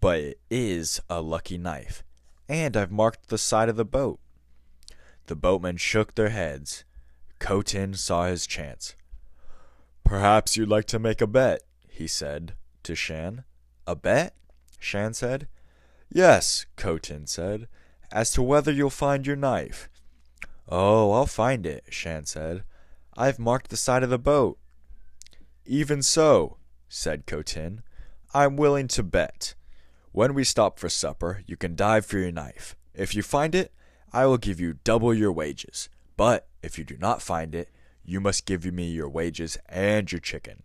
but 0.00 0.20
it 0.20 0.40
is 0.50 1.00
a 1.08 1.20
lucky 1.20 1.56
knife, 1.56 2.02
and 2.48 2.76
I've 2.76 2.90
marked 2.90 3.28
the 3.28 3.38
side 3.38 3.68
of 3.68 3.76
the 3.76 3.84
boat. 3.84 4.20
The 5.26 5.36
boatmen 5.36 5.76
shook 5.76 6.14
their 6.14 6.30
heads. 6.30 6.84
Ko 7.38 7.62
Tin 7.62 7.94
saw 7.94 8.26
his 8.26 8.46
chance. 8.46 8.94
Perhaps 10.04 10.56
you'd 10.56 10.68
like 10.68 10.86
to 10.86 10.98
make 10.98 11.20
a 11.20 11.26
bet, 11.26 11.62
he 11.88 12.06
said 12.06 12.54
to 12.82 12.94
Shan. 12.94 13.44
A 13.86 13.94
bet? 13.94 14.34
Shan 14.78 15.12
said. 15.12 15.48
Yes, 16.10 16.64
Ko 16.76 16.96
Tin 16.96 17.26
said, 17.26 17.68
as 18.10 18.30
to 18.32 18.42
whether 18.42 18.72
you'll 18.72 18.88
find 18.88 19.26
your 19.26 19.36
knife. 19.36 19.90
Oh, 20.68 21.12
I'll 21.12 21.26
find 21.26 21.66
it, 21.66 21.84
Shan 21.90 22.24
said. 22.24 22.64
I've 23.16 23.38
marked 23.38 23.68
the 23.68 23.76
side 23.76 24.02
of 24.02 24.10
the 24.10 24.18
boat. 24.18 24.58
Even 25.66 26.02
so, 26.02 26.56
said 26.88 27.26
Ko 27.26 27.42
Tin, 27.42 27.82
I'm 28.32 28.56
willing 28.56 28.88
to 28.88 29.02
bet. 29.02 29.54
When 30.18 30.34
we 30.34 30.42
stop 30.42 30.80
for 30.80 30.88
supper, 30.88 31.44
you 31.46 31.56
can 31.56 31.76
dive 31.76 32.04
for 32.04 32.18
your 32.18 32.32
knife. 32.32 32.74
If 32.92 33.14
you 33.14 33.22
find 33.22 33.54
it, 33.54 33.72
I 34.12 34.26
will 34.26 34.36
give 34.36 34.58
you 34.58 34.80
double 34.82 35.14
your 35.14 35.30
wages. 35.30 35.88
But 36.16 36.48
if 36.60 36.76
you 36.76 36.82
do 36.82 36.96
not 36.96 37.22
find 37.22 37.54
it, 37.54 37.68
you 38.04 38.20
must 38.20 38.44
give 38.44 38.64
me 38.64 38.90
your 38.90 39.08
wages 39.08 39.58
and 39.68 40.10
your 40.10 40.18
chicken. 40.20 40.64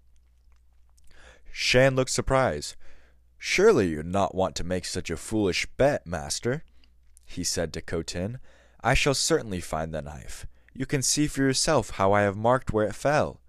Shan 1.52 1.96
looked 1.96 2.10
surprised. 2.10 2.76
Surely 3.38 3.90
you 3.90 4.02
do 4.02 4.10
not 4.10 4.34
want 4.34 4.56
to 4.56 4.64
make 4.64 4.86
such 4.86 5.12
a 5.12 5.16
foolish 5.16 5.68
bet, 5.78 6.08
master, 6.08 6.64
he 7.24 7.44
said 7.44 7.74
to 7.74 7.82
Ko 7.82 8.02
Tin. 8.02 8.40
I 8.84 8.96
shall 8.96 9.14
certainly 9.14 9.62
find 9.62 9.94
the 9.94 10.02
knife. 10.02 10.48
You 10.74 10.88
can 10.88 11.04
see 11.04 11.28
for 11.28 11.42
yourself 11.44 11.92
how 11.92 12.12
I 12.12 12.24
have 12.24 12.36
marked 12.36 12.74
where 12.74 12.88
it 12.88 12.96
fell. 12.96 13.40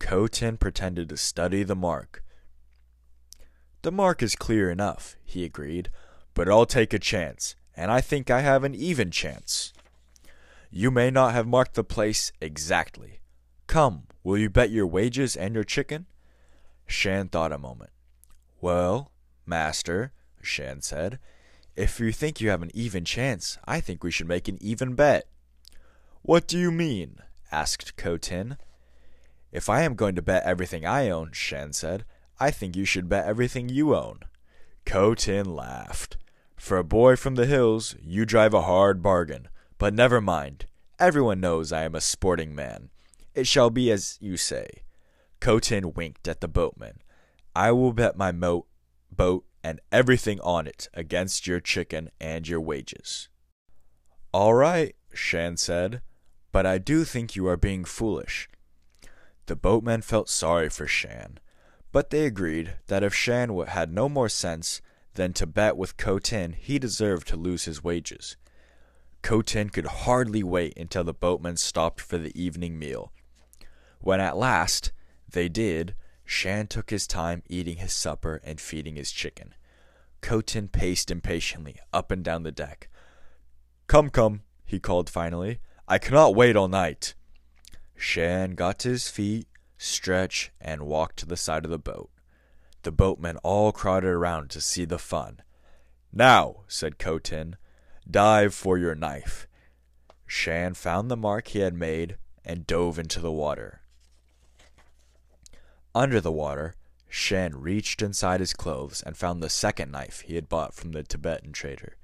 Ko 0.00 0.26
Tin 0.26 0.56
pretended 0.56 1.08
to 1.10 1.16
study 1.16 1.62
the 1.62 1.76
mark. 1.76 2.24
The 3.82 3.90
mark 3.92 4.22
is 4.22 4.36
clear 4.36 4.70
enough, 4.70 5.16
he 5.24 5.44
agreed, 5.44 5.90
but 6.34 6.48
I'll 6.48 6.66
take 6.66 6.92
a 6.92 7.00
chance, 7.00 7.56
and 7.76 7.90
I 7.90 8.00
think 8.00 8.30
I 8.30 8.40
have 8.40 8.62
an 8.62 8.76
even 8.76 9.10
chance. 9.10 9.72
You 10.70 10.92
may 10.92 11.10
not 11.10 11.34
have 11.34 11.48
marked 11.48 11.74
the 11.74 11.82
place 11.82 12.32
exactly. 12.40 13.20
Come, 13.66 14.04
will 14.22 14.38
you 14.38 14.48
bet 14.48 14.70
your 14.70 14.86
wages 14.86 15.36
and 15.36 15.52
your 15.54 15.64
chicken? 15.64 16.06
Shan 16.86 17.28
thought 17.28 17.52
a 17.52 17.58
moment. 17.58 17.90
Well, 18.60 19.10
master, 19.46 20.12
Shan 20.40 20.80
said, 20.82 21.18
if 21.74 21.98
you 21.98 22.12
think 22.12 22.40
you 22.40 22.50
have 22.50 22.62
an 22.62 22.70
even 22.74 23.04
chance, 23.04 23.58
I 23.64 23.80
think 23.80 24.04
we 24.04 24.12
should 24.12 24.28
make 24.28 24.46
an 24.46 24.58
even 24.60 24.94
bet. 24.94 25.26
What 26.22 26.46
do 26.46 26.56
you 26.56 26.70
mean? 26.70 27.16
asked 27.50 27.96
Ko 27.96 28.16
Tin. 28.16 28.58
If 29.50 29.68
I 29.68 29.82
am 29.82 29.96
going 29.96 30.14
to 30.14 30.22
bet 30.22 30.44
everything 30.44 30.86
I 30.86 31.10
own, 31.10 31.32
Shan 31.32 31.72
said, 31.72 32.04
I 32.38 32.50
think 32.50 32.76
you 32.76 32.84
should 32.84 33.08
bet 33.08 33.26
everything 33.26 33.68
you 33.68 33.94
own. 33.94 34.20
Ko 34.84 35.14
Tin 35.14 35.54
laughed. 35.54 36.16
For 36.56 36.78
a 36.78 36.84
boy 36.84 37.16
from 37.16 37.34
the 37.34 37.46
hills, 37.46 37.96
you 38.00 38.24
drive 38.24 38.54
a 38.54 38.62
hard 38.62 39.02
bargain. 39.02 39.48
But 39.78 39.94
never 39.94 40.20
mind. 40.20 40.66
Everyone 40.98 41.40
knows 41.40 41.72
I 41.72 41.82
am 41.82 41.94
a 41.94 42.00
sporting 42.00 42.54
man. 42.54 42.90
It 43.34 43.46
shall 43.46 43.70
be 43.70 43.90
as 43.90 44.18
you 44.20 44.36
say. 44.36 44.82
Ko 45.40 45.58
Tin 45.58 45.92
winked 45.92 46.28
at 46.28 46.40
the 46.40 46.48
boatman. 46.48 46.98
I 47.54 47.72
will 47.72 47.92
bet 47.92 48.16
my 48.16 48.32
moat, 48.32 48.66
boat 49.10 49.44
and 49.64 49.80
everything 49.90 50.40
on 50.40 50.66
it 50.66 50.88
against 50.94 51.46
your 51.46 51.60
chicken 51.60 52.10
and 52.20 52.48
your 52.48 52.60
wages. 52.60 53.28
All 54.32 54.54
right, 54.54 54.94
Shan 55.12 55.56
said, 55.56 56.00
but 56.50 56.66
I 56.66 56.78
do 56.78 57.04
think 57.04 57.36
you 57.36 57.46
are 57.46 57.56
being 57.56 57.84
foolish. 57.84 58.48
The 59.46 59.56
boatman 59.56 60.02
felt 60.02 60.28
sorry 60.28 60.68
for 60.68 60.86
Shan 60.86 61.38
but 61.92 62.10
they 62.10 62.26
agreed 62.26 62.74
that 62.88 63.04
if 63.04 63.14
Shan 63.14 63.56
had 63.68 63.92
no 63.92 64.08
more 64.08 64.28
sense, 64.28 64.80
than 65.14 65.32
to 65.34 65.46
bet 65.46 65.76
with 65.76 65.96
Ko 65.96 66.18
Tin 66.18 66.52
he 66.52 66.78
deserved 66.78 67.28
to 67.28 67.36
lose 67.36 67.64
his 67.64 67.84
wages. 67.84 68.36
Ko 69.22 69.42
Tin 69.42 69.70
could 69.70 69.86
hardly 69.86 70.42
wait 70.42 70.76
until 70.76 71.04
the 71.04 71.14
boatmen 71.14 71.56
stopped 71.56 72.00
for 72.00 72.18
the 72.18 72.32
evening 72.40 72.78
meal. 72.78 73.12
When 74.00 74.20
at 74.20 74.36
last 74.36 74.92
they 75.28 75.48
did, 75.48 75.94
Shan 76.24 76.66
took 76.66 76.90
his 76.90 77.06
time 77.06 77.42
eating 77.48 77.76
his 77.76 77.92
supper 77.92 78.40
and 78.44 78.60
feeding 78.60 78.96
his 78.96 79.12
chicken. 79.12 79.54
Ko 80.20 80.40
Tin 80.40 80.68
paced 80.68 81.10
impatiently 81.10 81.76
up 81.92 82.10
and 82.10 82.24
down 82.24 82.42
the 82.42 82.52
deck. 82.52 82.88
Come, 83.86 84.08
come, 84.08 84.42
he 84.64 84.80
called 84.80 85.10
finally. 85.10 85.60
I 85.86 85.98
cannot 85.98 86.34
wait 86.34 86.56
all 86.56 86.68
night. 86.68 87.14
Shan 87.96 88.54
got 88.54 88.78
to 88.80 88.88
his 88.88 89.08
feet, 89.08 89.46
stretched, 89.82 90.50
and 90.60 90.86
walk 90.86 91.16
to 91.16 91.26
the 91.26 91.36
side 91.36 91.64
of 91.64 91.70
the 91.70 91.78
boat. 91.78 92.10
The 92.82 92.92
boatmen 92.92 93.36
all 93.38 93.72
crowded 93.72 94.08
around 94.08 94.50
to 94.50 94.60
see 94.60 94.84
the 94.84 94.98
fun. 94.98 95.40
Now, 96.12 96.64
said 96.68 96.98
Ko 96.98 97.18
Tin, 97.18 97.56
dive 98.10 98.54
for 98.54 98.76
your 98.76 98.94
knife. 98.94 99.46
Shan 100.26 100.74
found 100.74 101.10
the 101.10 101.16
mark 101.16 101.48
he 101.48 101.60
had 101.60 101.74
made 101.74 102.16
and 102.44 102.66
dove 102.66 102.98
into 102.98 103.20
the 103.20 103.32
water. 103.32 103.82
Under 105.94 106.20
the 106.20 106.32
water, 106.32 106.74
Shan 107.08 107.60
reached 107.60 108.00
inside 108.00 108.40
his 108.40 108.54
clothes 108.54 109.02
and 109.02 109.16
found 109.16 109.42
the 109.42 109.50
second 109.50 109.92
knife 109.92 110.20
he 110.20 110.34
had 110.34 110.48
bought 110.48 110.74
from 110.74 110.92
the 110.92 111.02
Tibetan 111.02 111.52
trader. 111.52 111.96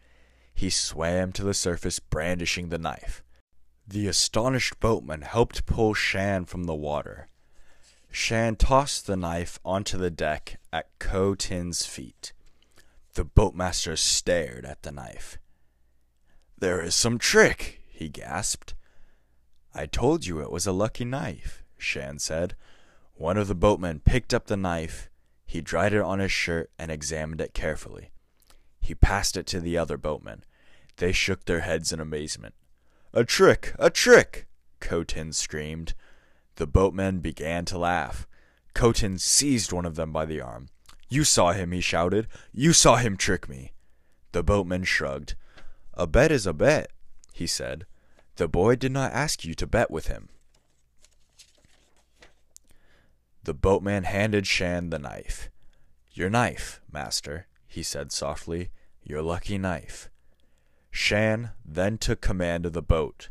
He 0.54 0.68
swam 0.68 1.32
to 1.32 1.42
the 1.42 1.54
surface 1.54 1.98
brandishing 1.98 2.68
the 2.68 2.78
knife. 2.78 3.22
The 3.86 4.06
astonished 4.06 4.78
boatman 4.80 5.22
helped 5.22 5.64
pull 5.64 5.94
Shan 5.94 6.44
from 6.44 6.64
the 6.64 6.74
water. 6.74 7.28
Shan 8.18 8.56
tossed 8.56 9.06
the 9.06 9.16
knife 9.16 9.60
onto 9.64 9.96
the 9.96 10.10
deck 10.10 10.58
at 10.72 10.90
Ko 10.98 11.36
Tin's 11.36 11.86
feet. 11.86 12.32
The 13.14 13.24
boatmaster 13.24 13.96
stared 13.96 14.66
at 14.66 14.82
the 14.82 14.90
knife. 14.90 15.38
There 16.58 16.82
is 16.82 16.96
some 16.96 17.18
trick, 17.18 17.80
he 17.86 18.08
gasped. 18.08 18.74
I 19.72 19.86
told 19.86 20.26
you 20.26 20.40
it 20.40 20.50
was 20.50 20.66
a 20.66 20.72
lucky 20.72 21.04
knife, 21.04 21.62
Shan 21.78 22.18
said. 22.18 22.56
One 23.14 23.38
of 23.38 23.46
the 23.46 23.54
boatmen 23.54 24.00
picked 24.00 24.34
up 24.34 24.48
the 24.48 24.56
knife. 24.56 25.08
He 25.46 25.60
dried 25.60 25.92
it 25.92 26.02
on 26.02 26.18
his 26.18 26.32
shirt 26.32 26.72
and 26.76 26.90
examined 26.90 27.40
it 27.40 27.54
carefully. 27.54 28.10
He 28.80 28.96
passed 28.96 29.36
it 29.36 29.46
to 29.46 29.60
the 29.60 29.78
other 29.78 29.96
boatmen. 29.96 30.42
They 30.96 31.12
shook 31.12 31.44
their 31.44 31.60
heads 31.60 31.92
in 31.92 32.00
amazement. 32.00 32.56
A 33.14 33.24
trick! 33.24 33.74
A 33.78 33.90
trick! 33.90 34.48
Ko 34.80 35.04
Tin 35.04 35.32
screamed. 35.32 35.94
The 36.58 36.66
boatmen 36.66 37.20
began 37.20 37.64
to 37.66 37.78
laugh. 37.78 38.26
Ko 38.74 38.90
Tin 38.90 39.16
seized 39.18 39.72
one 39.72 39.86
of 39.86 39.94
them 39.94 40.12
by 40.12 40.24
the 40.24 40.40
arm. 40.40 40.70
You 41.08 41.22
saw 41.22 41.52
him, 41.52 41.70
he 41.70 41.80
shouted. 41.80 42.26
You 42.52 42.72
saw 42.72 42.96
him 42.96 43.16
trick 43.16 43.48
me. 43.48 43.74
The 44.32 44.42
boatman 44.42 44.82
shrugged. 44.82 45.36
A 45.94 46.08
bet 46.08 46.32
is 46.32 46.48
a 46.48 46.52
bet, 46.52 46.90
he 47.32 47.46
said. 47.46 47.86
The 48.36 48.48
boy 48.48 48.74
did 48.74 48.90
not 48.90 49.12
ask 49.12 49.44
you 49.44 49.54
to 49.54 49.68
bet 49.68 49.88
with 49.88 50.08
him. 50.08 50.30
The 53.44 53.54
boatman 53.54 54.02
handed 54.02 54.44
Shan 54.44 54.90
the 54.90 54.98
knife. 54.98 55.50
Your 56.12 56.28
knife, 56.28 56.80
master, 56.90 57.46
he 57.68 57.84
said 57.84 58.10
softly. 58.10 58.70
Your 59.04 59.22
lucky 59.22 59.58
knife. 59.58 60.10
Shan 60.90 61.52
then 61.64 61.98
took 61.98 62.20
command 62.20 62.66
of 62.66 62.72
the 62.72 62.82
boat. 62.82 63.28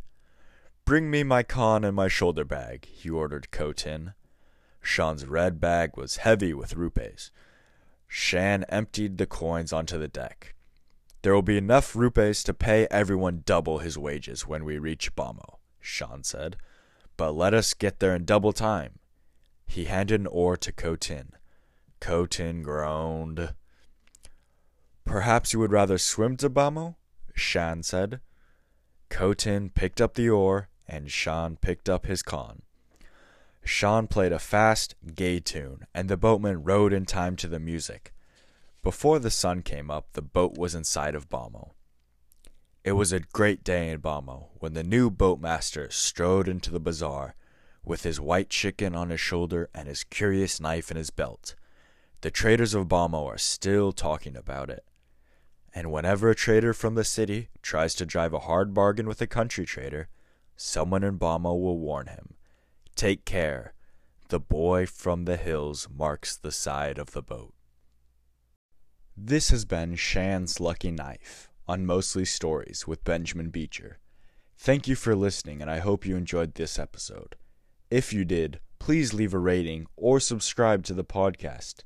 Bring 0.87 1.11
me 1.11 1.21
my 1.21 1.43
khan 1.43 1.83
and 1.83 1.93
my 1.93 2.07
shoulder 2.07 2.45
bag, 2.45 2.85
he 2.85 3.09
ordered 3.09 3.51
Ko 3.51 3.73
Tin. 3.73 4.13
Shan's 4.81 5.25
red 5.25 5.59
bag 5.59 5.97
was 5.97 6.15
heavy 6.15 6.53
with 6.53 6.77
rupees. 6.77 7.29
Shan 8.07 8.63
emptied 8.69 9.17
the 9.17 9.25
coins 9.25 9.73
onto 9.73 9.99
the 9.99 10.07
deck. 10.07 10.55
There 11.23 11.33
will 11.33 11.41
be 11.41 11.57
enough 11.57 11.93
rupees 11.93 12.41
to 12.45 12.53
pay 12.53 12.87
everyone 12.89 13.43
double 13.45 13.79
his 13.79 13.97
wages 13.97 14.47
when 14.47 14.63
we 14.63 14.77
reach 14.77 15.13
Bhamo, 15.13 15.57
Shan 15.81 16.23
said. 16.23 16.55
But 17.17 17.33
let 17.33 17.53
us 17.53 17.73
get 17.73 17.99
there 17.99 18.15
in 18.15 18.23
double 18.23 18.53
time. 18.53 18.99
He 19.65 19.85
handed 19.85 20.21
an 20.21 20.27
oar 20.27 20.55
to 20.55 20.71
Ko 20.71 20.95
Tin. 20.95 21.33
Ko 21.99 22.25
Tin 22.25 22.63
groaned. 22.63 23.53
Perhaps 25.03 25.51
you 25.51 25.59
would 25.59 25.73
rather 25.73 25.97
swim 25.97 26.37
to 26.37 26.49
Bhamo? 26.49 26.95
Shan 27.35 27.83
said. 27.83 28.21
Ko 29.09 29.33
Tin 29.33 29.69
picked 29.69 29.99
up 29.99 30.13
the 30.13 30.29
oar, 30.29 30.69
and 30.87 31.11
Shan 31.11 31.57
picked 31.57 31.89
up 31.89 32.05
his 32.05 32.23
khan. 32.23 32.61
Shan 33.63 34.07
played 34.07 34.31
a 34.31 34.39
fast, 34.39 34.95
gay 35.15 35.39
tune, 35.39 35.85
and 35.93 36.09
the 36.09 36.17
boatmen 36.17 36.63
rowed 36.63 36.93
in 36.93 37.05
time 37.05 37.35
to 37.37 37.47
the 37.47 37.59
music. 37.59 38.13
Before 38.81 39.19
the 39.19 39.29
sun 39.29 39.61
came 39.63 39.91
up, 39.91 40.13
the 40.13 40.21
boat 40.21 40.57
was 40.57 40.73
inside 40.73 41.15
of 41.15 41.29
Bhamo. 41.29 41.71
It 42.85 42.93
was 42.93 43.11
a 43.11 43.19
great 43.19 43.65
day 43.65 43.89
in 43.89 43.99
Bhamo 43.99 44.47
when 44.59 44.73
the 44.73 44.83
new 44.83 45.11
boatmaster 45.11 45.91
strode 45.91 46.47
into 46.47 46.71
the 46.71 46.79
bazaar 46.79 47.35
with 47.83 48.03
his 48.03 48.21
white 48.21 48.49
chicken 48.49 48.95
on 48.95 49.09
his 49.09 49.19
shoulder 49.19 49.69
and 49.75 49.89
his 49.89 50.05
curious 50.05 50.61
knife 50.61 50.89
in 50.89 50.95
his 50.95 51.09
belt. 51.09 51.55
The 52.21 52.31
traders 52.31 52.73
of 52.73 52.87
Bhamo 52.87 53.25
are 53.25 53.37
still 53.37 53.91
talking 53.91 54.37
about 54.37 54.69
it. 54.69 54.85
And 55.73 55.91
whenever 55.91 56.29
a 56.29 56.35
trader 56.35 56.73
from 56.73 56.95
the 56.95 57.03
city 57.03 57.49
tries 57.61 57.93
to 57.95 58.05
drive 58.05 58.33
a 58.33 58.39
hard 58.39 58.73
bargain 58.73 59.07
with 59.07 59.21
a 59.21 59.27
country 59.27 59.65
trader, 59.65 60.07
someone 60.57 61.03
in 61.03 61.17
Bhamo 61.17 61.59
will 61.59 61.79
warn 61.79 62.07
him 62.07 62.33
Take 62.95 63.25
care, 63.25 63.73
the 64.29 64.39
boy 64.39 64.85
from 64.87 65.25
the 65.25 65.37
hills 65.37 65.87
marks 65.95 66.35
the 66.35 66.51
side 66.51 66.97
of 66.97 67.11
the 67.11 67.21
boat. 67.21 67.53
This 69.15 69.51
has 69.51 69.65
been 69.65 69.95
Shan's 69.95 70.59
Lucky 70.59 70.91
Knife 70.91 71.49
on 71.67 71.85
Mostly 71.85 72.25
Stories 72.25 72.87
with 72.87 73.03
Benjamin 73.03 73.49
Beecher. 73.49 73.99
Thank 74.57 74.87
you 74.87 74.95
for 74.95 75.15
listening, 75.15 75.61
and 75.61 75.69
I 75.69 75.79
hope 75.79 76.05
you 76.05 76.15
enjoyed 76.15 76.55
this 76.55 76.79
episode. 76.79 77.35
If 77.91 78.11
you 78.11 78.25
did, 78.25 78.59
please 78.79 79.13
leave 79.13 79.33
a 79.33 79.39
rating 79.39 79.87
or 79.95 80.19
subscribe 80.19 80.83
to 80.85 80.93
the 80.93 81.05
podcast. 81.05 81.83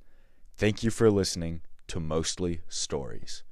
Thank 0.56 0.82
you 0.82 0.92
for 0.92 1.12
listening 1.12 1.62
to 1.88 2.00
Mostly 2.00 2.62
Stories. 2.70 3.44